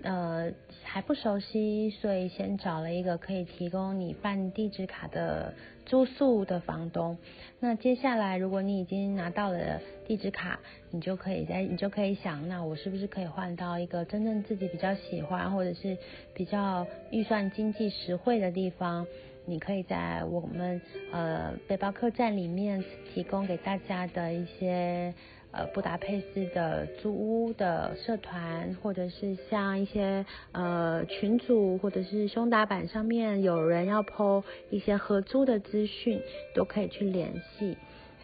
[0.04, 0.52] 呃
[0.84, 5.52] 还不熟悉，所以先找了一个可以提供你办地址卡的
[5.84, 7.18] 住宿的房东。
[7.58, 15.96] 那接下来如果你已经拿到了地址卡，你就可以在你就可以想，那我是不是可以换到一个真正自己比较喜欢，或者是
[16.34, 19.06] 比较预算经济实惠的地方？
[19.46, 20.80] 你可以在我们
[21.12, 22.82] 呃背包客栈里面
[23.12, 25.12] 提供给大家的一些
[25.54, 36.20] 呃布达佩斯的租屋的社团，或者是像一些呃群组，或者是胸打板上面有人要 po 一些合租的资讯，
[36.54, 37.76] 都可以去联系。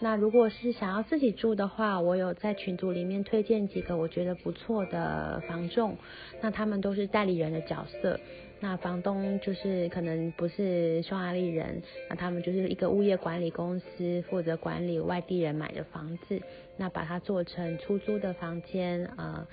[0.02, 5.96] 那如果是想要自己住的话，我有在群组里面推荐几个我觉得不错的房仲，
[6.40, 8.18] 那他们都是代理人的角色。
[8.62, 16.38] 那房东就是可能不是匈牙利人，那他们就是一个物业管理公司，负责管理外地人买的房子，
[16.76, 19.48] 那把它做成出租的房间啊。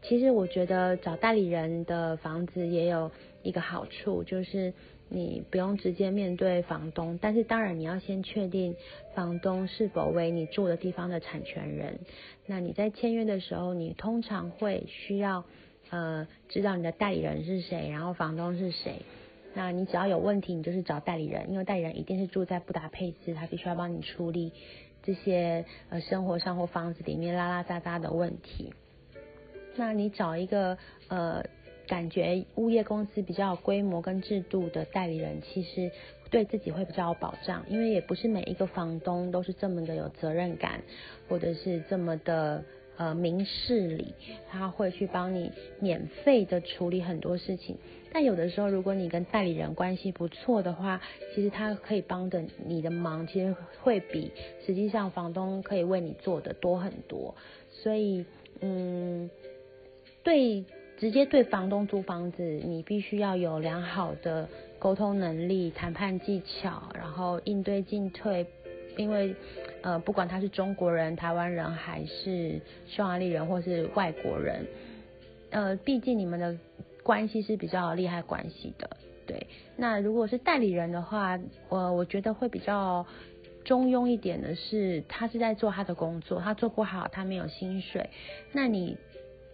[0.00, 3.10] 其实我觉得找代理人的房子也有
[3.42, 4.72] 一个好处，就是
[5.10, 8.74] 你不用直接面对房东，但是当然你要先确定
[9.14, 11.98] 房东是否为你住的地方的产权人。
[12.46, 15.44] 那你在签约的时候，你通常会需要。
[15.90, 19.00] 呃，知道你的代理人是谁，然后房东是谁，
[19.54, 24.52] 那你只要有问题，你就是找代理人，因为代理人一定是住在布达佩斯，他必须要帮你处理
[25.02, 28.74] 这些呃生活上或房子里面拉拉杂杂的问题。
[29.76, 30.76] 那你找一个
[31.08, 31.42] 呃
[31.86, 35.90] 感觉物业公司比较有规模跟制度的代理人，其实
[36.30, 40.82] 对自己会比较有保障，因为也不是每一个房东都是这么的有责任感，
[41.30, 42.62] 或者是这么的。
[42.98, 44.12] 呃，明事理，
[44.50, 47.78] 他会去帮你免费的处理很多事情。
[48.12, 51.00] 但有的时候，如果你跟代理人关系不错的话，
[51.32, 54.32] 其实他可以帮的你的忙，其实会比
[54.66, 57.34] 实际上房东可以为你做的多很多。
[57.70, 58.24] 所以，
[58.60, 59.30] 嗯，
[60.24, 60.64] 对，
[60.98, 64.48] 直接对房东租房子，你必须要有良好的
[64.80, 68.44] 沟通能力、谈判技巧，然后应对进退。
[68.98, 69.34] 因为，
[69.80, 74.66] 呃，不管他是中国人、台湾人，还是匈牙利人，或是外国人，
[75.50, 76.54] 呃，毕竟你们的
[77.02, 78.90] 关系是比较利害关系的，
[79.26, 79.46] 对。
[79.76, 81.38] 那如果是代理人的话，
[81.68, 83.06] 我我觉得会比较
[83.64, 88.10] 中庸一点的是，他是在做他的工作，他做不好，他没有薪水。
[88.52, 88.98] 那你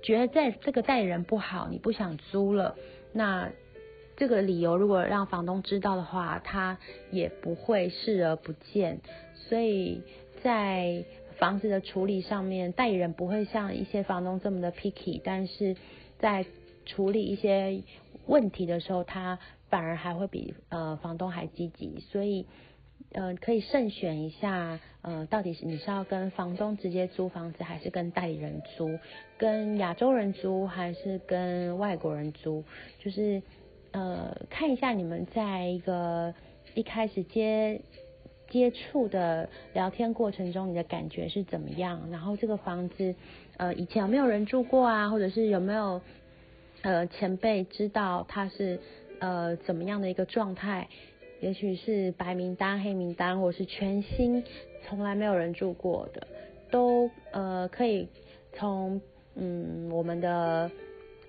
[0.03, 2.75] 觉得在这个代理人不好，你不想租了，
[3.13, 3.51] 那
[4.17, 6.79] 这个理由如果让房东知道的话，他
[7.11, 9.01] 也不会视而不见。
[9.55, 10.03] 所以
[10.43, 11.05] 在
[11.39, 15.77] 房子的处理上面，代理人不会像一些房东这么的 picky，但是
[16.19, 16.45] 在
[16.87, 17.81] 处理一些
[18.27, 19.39] 问题的时候，他
[19.71, 22.01] 反而还会比呃房东还积极。
[22.11, 22.47] 所以
[23.13, 28.99] 呃可以慎选一下，呃到底是你是要跟房东直接租房子，还是跟代理人租，
[29.39, 32.65] 跟亚洲人租还是跟外国人租，
[32.99, 33.41] 就是
[33.93, 36.35] 呃看一下你们在一个
[36.75, 37.81] 一开始接。
[38.55, 42.09] 接触的聊天过程中，你的感觉是怎么样？
[42.13, 43.13] 然后这个房子，
[43.57, 45.11] 呃，以前有没有人住过啊？
[45.11, 46.01] 或者是有没有
[46.83, 48.79] 呃前辈知道它是
[49.19, 50.87] 呃怎么样的一个状态？
[51.41, 54.45] 也许是白名单、黑名单，或是全新，
[54.87, 56.25] 从来没有人住过的，
[56.71, 58.07] 都呃可以
[58.53, 59.01] 从
[59.35, 60.71] 嗯我们的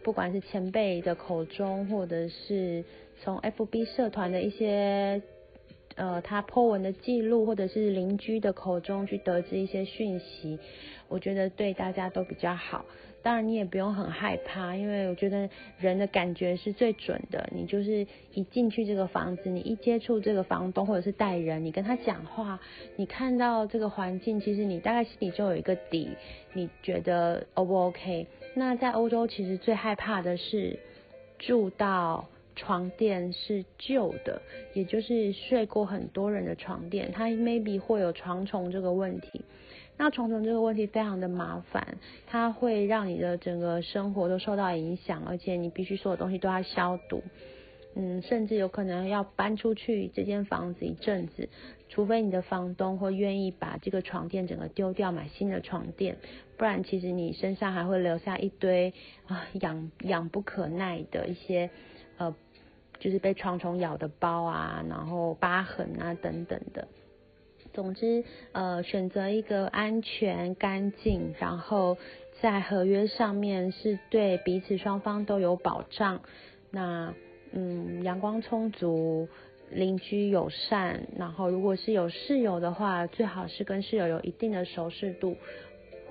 [0.03, 2.85] 不管是前辈的口中，或者是
[3.23, 5.19] 从 FB 社团的一些。
[5.95, 10.59] 呃，他 po 文的记录，或者是邻居的口中去得知一些讯息，
[11.07, 12.85] 我觉得对大家都比较好。
[13.23, 17.49] 当然，你也不用很害怕，因为我觉得人的感觉是最准的。
[17.51, 22.59] 你就是一进去这个房子，你一接触这个房东或者是带人，你跟他讲话，
[22.97, 26.09] 你看到这个环境，其实你大概心里就有一个底，
[26.53, 28.27] 你觉得 O 不 OK？
[28.53, 30.77] 那在欧洲，其实最害怕的是
[31.39, 32.27] 住到。
[32.55, 34.41] 床垫是旧的，
[34.73, 39.41] 也就是睡过很多人的床垫，它 maybe 会有床虫这个问题。
[39.97, 41.97] 那床虫这个问题非常的麻烦，
[42.27, 47.21] 它会让你的整个生活都受到影响，而且你必须所有东西都要消毒。
[47.97, 51.47] 嗯，甚至有可能要搬出去这间房子一阵子，
[51.87, 56.17] 除非你的房东会愿意把这个床垫整个丢掉，买新的床垫，
[56.57, 58.93] 不然其实你身上还会留下一堆
[59.27, 61.69] 啊痒痒不可耐的一些，
[62.99, 66.87] 就是被床虫咬的包啊，然后疤痕啊等等的。
[67.73, 71.97] 总之，呃，选择一个安全、干净，然后
[72.41, 76.21] 在合约上面是对彼此双方都有保障，
[76.71, 77.13] 那。
[77.57, 79.29] 嗯，阳光充足，
[79.69, 85.37] 邻居友善，然后如果是有室友的话，最好是跟室友有一定的熟识度，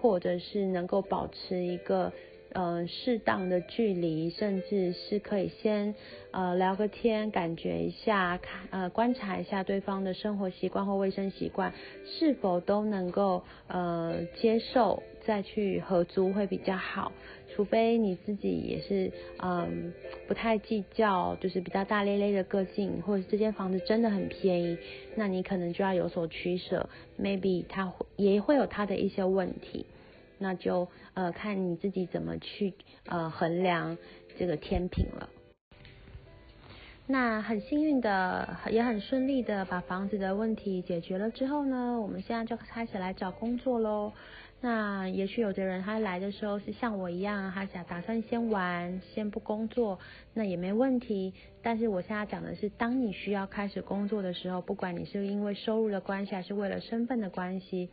[0.01, 2.11] 或者是能够保持一个
[2.55, 5.95] 呃适当的距离，甚至是可以先
[6.31, 11.73] 呃聊个天，感觉一下，看呃观察一下对方的生活习惯或卫生习惯
[12.07, 17.13] 是否都能够呃接受，再去合租会比较好。
[17.55, 19.93] 除非你自己也是嗯
[20.27, 24.77] 不太计较，就是比较大咧咧的个性，或者这间房子真的很便宜，
[25.15, 26.89] 那你可能就要有所取舍。
[27.21, 29.87] Maybe 它也会有它的一些问题，
[30.39, 32.75] 那就呃看你自己怎么去
[33.07, 33.97] 呃衡量
[34.39, 35.29] 这个天平了。
[37.07, 44.11] 那很幸运的，也很顺利的把房子的问题解决了之后呢，我们现在就开始来找工作喽。
[44.65, 49.99] 那也许有的人他来的时候是像我一样，他想打算先玩，先不工作，
[50.33, 51.35] 那也没问题。
[51.63, 57.91] 但是我现在讲的是，当你需要开始工作的时候，不管你是因为收入的关系，还是为了身份的关系，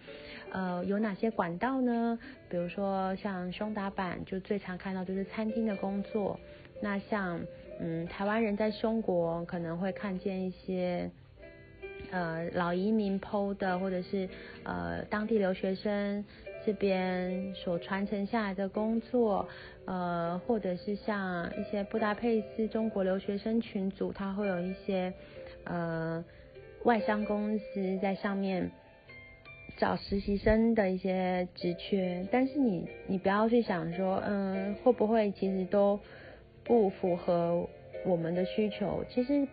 [0.53, 2.17] 呃，有哪些管道呢？
[2.47, 6.39] 比如说像胸打板，就最常看到就是餐厅的工作。
[6.81, 7.41] 那像
[7.81, 11.11] 嗯，台湾人在中国可能会看见一些。
[12.09, 14.27] 呃，老移民剖的，或者是
[14.63, 16.25] 呃当地留学生
[16.65, 19.47] 这边所传承下来的工作，
[19.85, 25.13] 呃，或者是像一些布达佩斯中国留学生群组，它会有一些
[25.63, 26.23] 呃
[26.83, 28.71] 外商公司在上面
[29.77, 35.99] 找实习生的一些职缺，但是你你不要去想说，嗯，会不会其实都
[36.63, 37.67] 不符合
[38.05, 39.47] 我们的需求，其实。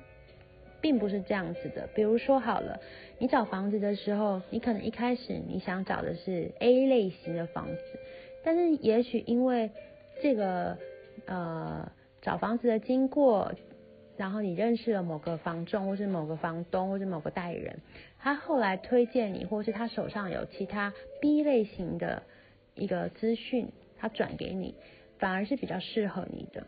[0.80, 1.88] 并不是这样子的。
[1.94, 2.80] 比如说好了，
[3.18, 7.82] 你找房子的时候，你可能一开始你想找的是 A 类型的房子，
[8.44, 9.70] 但是也许因为
[10.22, 10.76] 这个
[11.26, 13.52] 呃找房子的经过，
[14.16, 17.78] 然后你认识了某个房仲，或是某个房东，或是某个代理人，
[18.18, 22.22] 他后来推荐你，或是他手上有其他 B 类型的
[22.74, 23.68] 一个资讯，
[23.98, 24.74] 他转给你，
[25.18, 26.66] 反而是比较适合你的。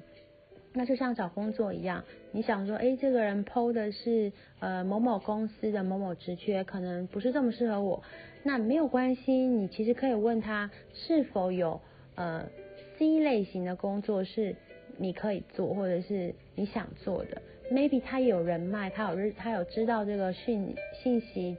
[0.72, 8.00] 那就像找工作一样，你想说，哎，这个人 PO 的是呃某某公司的某某职缺，可能不是这么适合我，
[8.44, 11.80] 那没有关系，你其实可以问他是否有
[12.14, 12.48] 呃
[12.96, 14.54] C 类型的工作是
[14.96, 17.42] 你可以做，或者是你想做的
[17.72, 21.56] ，maybe 他有人脉，他有他有知道这个讯信息，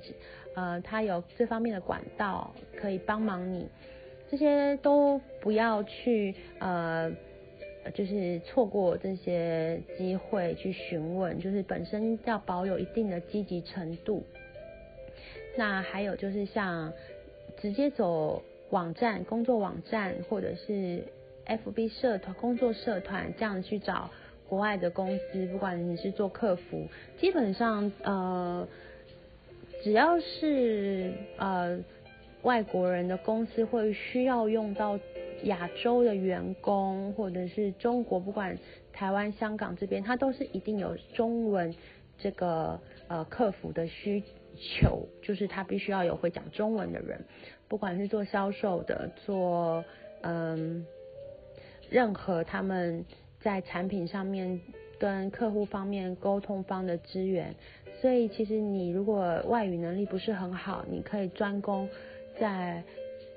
[0.55, 3.68] 呃，他有这方面的管道可以帮忙你，
[4.30, 7.12] 这些都不要去呃。
[7.95, 14.23] 就是错过这些机会去询问，就是本身要保有一定的积极程度。
[15.57, 16.93] 那还有就是像
[17.59, 21.03] 直接走网站、工作网站，或者是
[21.47, 24.09] FB 社团、工作社团这样去找
[24.47, 26.88] 国外的公司，不管你是做客服，
[27.19, 28.67] 基本上呃，
[29.84, 31.79] 只要是呃
[32.43, 34.99] 外国人的公司会需要用到。
[35.43, 38.57] 亚洲的员工，或者是中国，不管
[38.93, 41.73] 台湾、香港这边，他都是一定有中文
[42.17, 44.21] 这个呃客服的需
[44.55, 47.23] 求，就是他必须要有会讲中文的人，
[47.67, 49.83] 不管是做销售的，做
[50.21, 50.85] 嗯
[51.89, 53.03] 任何他们
[53.39, 54.59] 在产品上面
[54.99, 57.55] 跟客户方面沟通方的资源，
[58.01, 61.89] 所以其实你如果外语能力不是很好，你可以专攻
[62.39, 62.83] 在。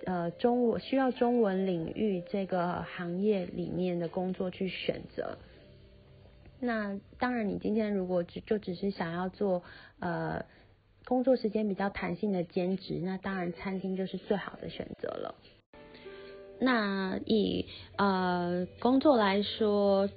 [0.07, 5.39] 呃，中文需要中文领域这个行业里面的工作去选择。
[6.61, 9.63] 那当然，你今天如果只就只是想要做
[10.01, 10.45] 呃
[11.07, 15.35] 工作时间比较弹性的兼职，那当然餐厅就是最好的选择了。
[16.61, 20.11] 那以呃工作来说，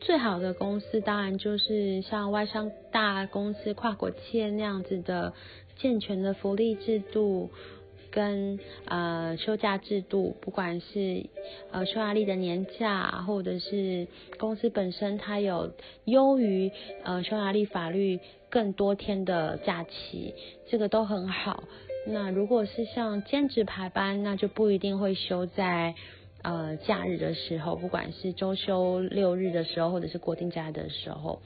[0.00, 5.34] 最好的公司当然就是像外商大公司、跨国企业那样子的
[5.76, 7.50] 健全的福利制度。
[8.16, 11.26] 跟呃休假制度，不管是
[11.70, 14.08] 呃匈牙利的年假，或者是
[14.38, 15.74] 公司本身它有
[16.06, 16.72] 优于
[17.04, 20.32] 呃匈牙利法律更多天的假期，
[20.66, 21.64] 这个都很好。
[22.06, 25.94] 那如果是像兼职排班，那就不一定会休在
[26.40, 31.42] 呃假日的时候，不管是周休六日的时候，或者是国定假的时候，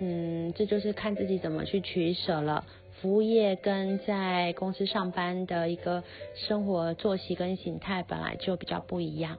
[0.00, 2.64] 嗯，这就是看自己怎么去取舍了。
[3.00, 6.02] 服务业跟在公司上班的一个
[6.34, 9.38] 生活作息跟形态本来就比较不一样，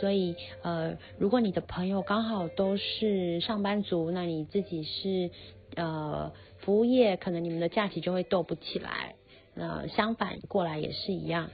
[0.00, 5.30] 所以呃，如果你的朋友刚好都是上班族，那你自己是
[5.74, 9.14] 呃服务业，可能你们的假期就会斗不起来。
[9.56, 11.50] 呃，相反过来也是一样，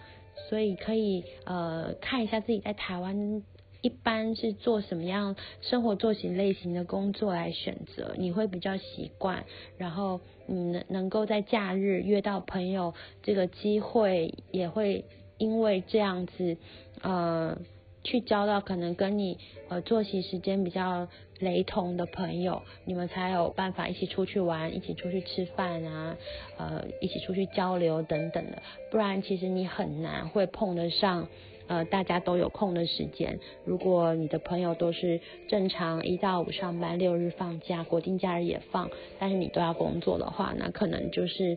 [0.49, 3.43] 所以可以呃看一下自己在台湾。
[3.83, 9.45] 一般是做什么样生活作息类型的工作来选择，你会比较习惯，
[9.77, 15.05] 然后你能能够在假日约到朋友，这个机会也会
[15.37, 16.57] 因为这样子，
[17.03, 17.59] 呃，
[18.05, 19.37] 去交到可能跟你
[19.69, 21.09] 呃作息时间比较
[21.41, 26.17] 雷同的朋友，你们才有办法一起出去玩，一起出去吃饭啊，
[26.57, 28.63] 呃，一起出去交流等等的，
[28.93, 31.27] 不然其实你很难会碰得上。
[31.67, 33.39] 呃，大家都有空的时间。
[33.65, 41.57] 如果你的朋友都是正常一到五上班，六日放假，国定假日也放，但是你都要工作的话，那可能就是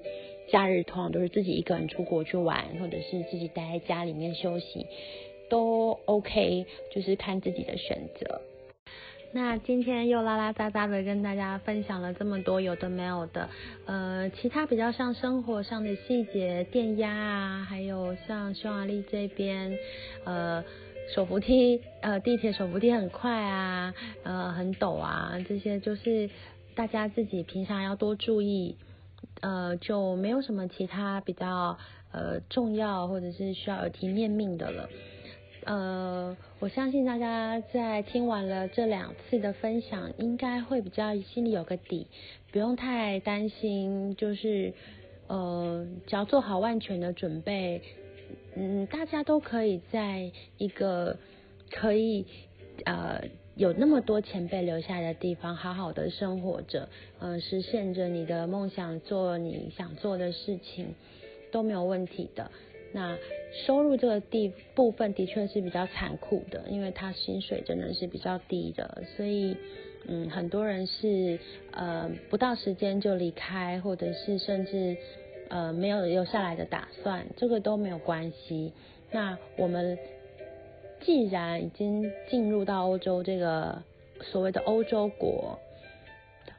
[0.50, 4.86] 假日通常都是自己一个人出国去玩，或者是自己待在家里面休息，
[5.50, 8.42] 都 OK，就是看自己的选择。
[9.36, 13.50] 那今天又拉拉杂杂的跟大家分享了这么多有的没有的，
[13.86, 19.78] 呃，其他比较像生活上的细节，电压啊，还有像匈牙利这边，
[20.24, 20.64] 呃，
[21.14, 26.30] 手扶梯，呃，地铁手扶梯很快啊，呃，很陡啊，这些就是
[26.74, 28.78] 大家自己平常要多注意，
[29.42, 31.78] 呃，就没有什么其他比较
[32.14, 34.88] 呃重要或者是需要耳提面命的了。
[35.66, 42.06] 呃，我相信大家在听完了这两次的分享，应该会比较心里有个底，
[42.52, 44.16] 不用太担心。
[44.16, 44.74] 就是
[45.26, 47.82] 呃，只要做好万全的准备，
[48.56, 51.18] 嗯，大家都可以在一个
[51.72, 52.28] 可以
[52.86, 53.24] 呃
[53.56, 56.88] 有那么多前辈留下的地方，好好的生活着，
[57.20, 60.94] 嗯，实现着你的梦想，做你想做的事情
[61.52, 62.52] 都没有问题的。
[62.96, 63.18] 那
[63.52, 69.58] 收入这个地部分的确是比较残酷的，因为他薪水真的是比较低的，所以
[70.08, 71.38] 嗯，很多人是
[71.72, 74.96] 呃不到时间就离开，或者是甚至
[75.50, 78.72] 呃没有留下来的打算，这个都没有关系。
[79.12, 80.00] 那我们
[81.02, 83.84] 既然已经进入到欧洲这个
[84.22, 85.60] 所谓的欧洲国。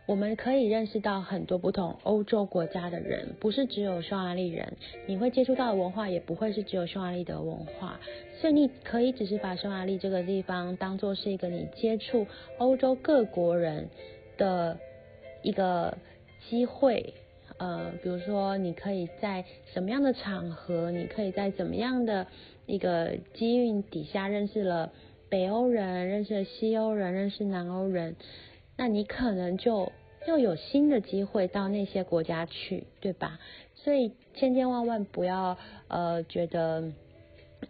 [0.06, 4.74] 我们可以认识到很多不同欧洲国家的人，不是只有匈牙利人。
[5.06, 7.98] 你会接触到的文化也不会是只有匈牙利的文化，
[8.40, 12.24] 所以你可以只是把匈牙利这个地方当做是一个你接触
[12.58, 13.88] 欧洲各国人
[14.38, 14.78] 的
[15.42, 15.98] 一个
[16.48, 17.14] 机会。
[17.58, 22.26] 呃，比如说你可以在什么样的场合，你可以在怎么样的
[22.66, 24.92] 一个机运底下认识了
[25.30, 28.14] 北欧人，认识了西欧人，认识南欧人。
[28.76, 29.90] 那你可能就
[30.28, 33.38] 又有新的机会到那些国家去，对吧？
[33.74, 35.56] 所以千千万万不要
[35.88, 36.92] 呃觉得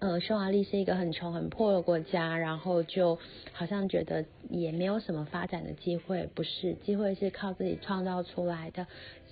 [0.00, 3.18] 呃匈牙利是一个很穷很破的国家，然后就
[3.52, 8.86] 好像觉得也没有什么发展的机会，不是，机会是靠自己创造出来的，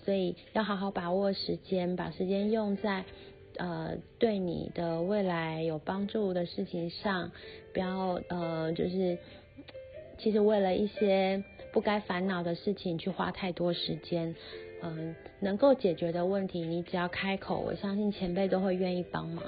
[0.05, 3.05] 所以要好好把握时间，把时间用在
[3.57, 7.33] 呃对你的未来有帮助的事情上，
[7.73, 9.19] 不要呃就是
[10.19, 11.43] 其实为了一些。
[11.75, 14.33] 不该烦恼的事情去花太多时间，
[14.81, 19.43] 嗯，能够解决的问题，你只要开口，我相信前辈都会愿意帮忙。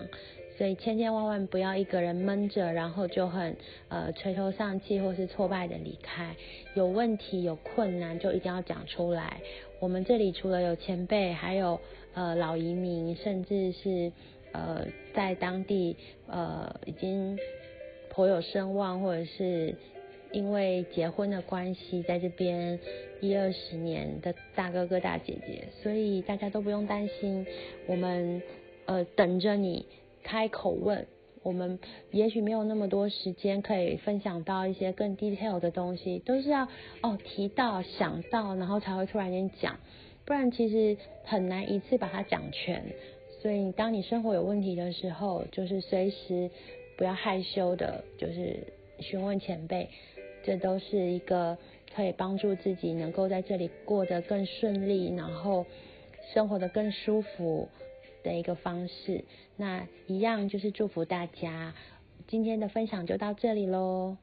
[0.59, 3.57] 所以千千万万不要一个人闷着，然后就很
[3.89, 6.35] 呃垂头丧气或是挫败的离开。
[6.75, 9.41] 有问题有困难就一定要讲出来。
[9.79, 11.81] 我们这里除了有前辈，还有
[12.15, 14.11] 呃老移民，甚至是
[14.51, 15.97] 呃在当地
[16.27, 17.39] 呃已经
[18.11, 19.77] 颇有声望或者是。
[20.33, 22.79] 因为结婚的关系，在这边
[23.21, 27.47] 一二十年的大哥哥大姐姐，所以大家都不用担心。
[27.87, 28.43] 我们
[28.85, 29.87] 呃等着你
[30.23, 31.07] 开口问，
[31.43, 31.79] 我们
[32.11, 36.69] 也许没有那么多时间可以分享到一些更 detail 的东西，都是要
[37.03, 39.79] 哦提到想到，然后才会突然间讲，
[40.25, 42.85] 不然其实很难一次把它讲全。
[43.41, 46.51] 所以当你生活有问题的时候，就是随时
[46.97, 48.57] 不要害羞的，就是
[48.99, 49.89] 询问前辈。
[50.47, 51.59] 这都是一个
[51.93, 55.67] 可以帮助自己能够在这里过得更顺利，然后
[56.33, 57.69] 生活的更舒服
[58.23, 59.25] 的一个方式。
[59.57, 61.75] 那一样就是祝福大家，
[62.29, 64.17] 今天的分享就到这里喽。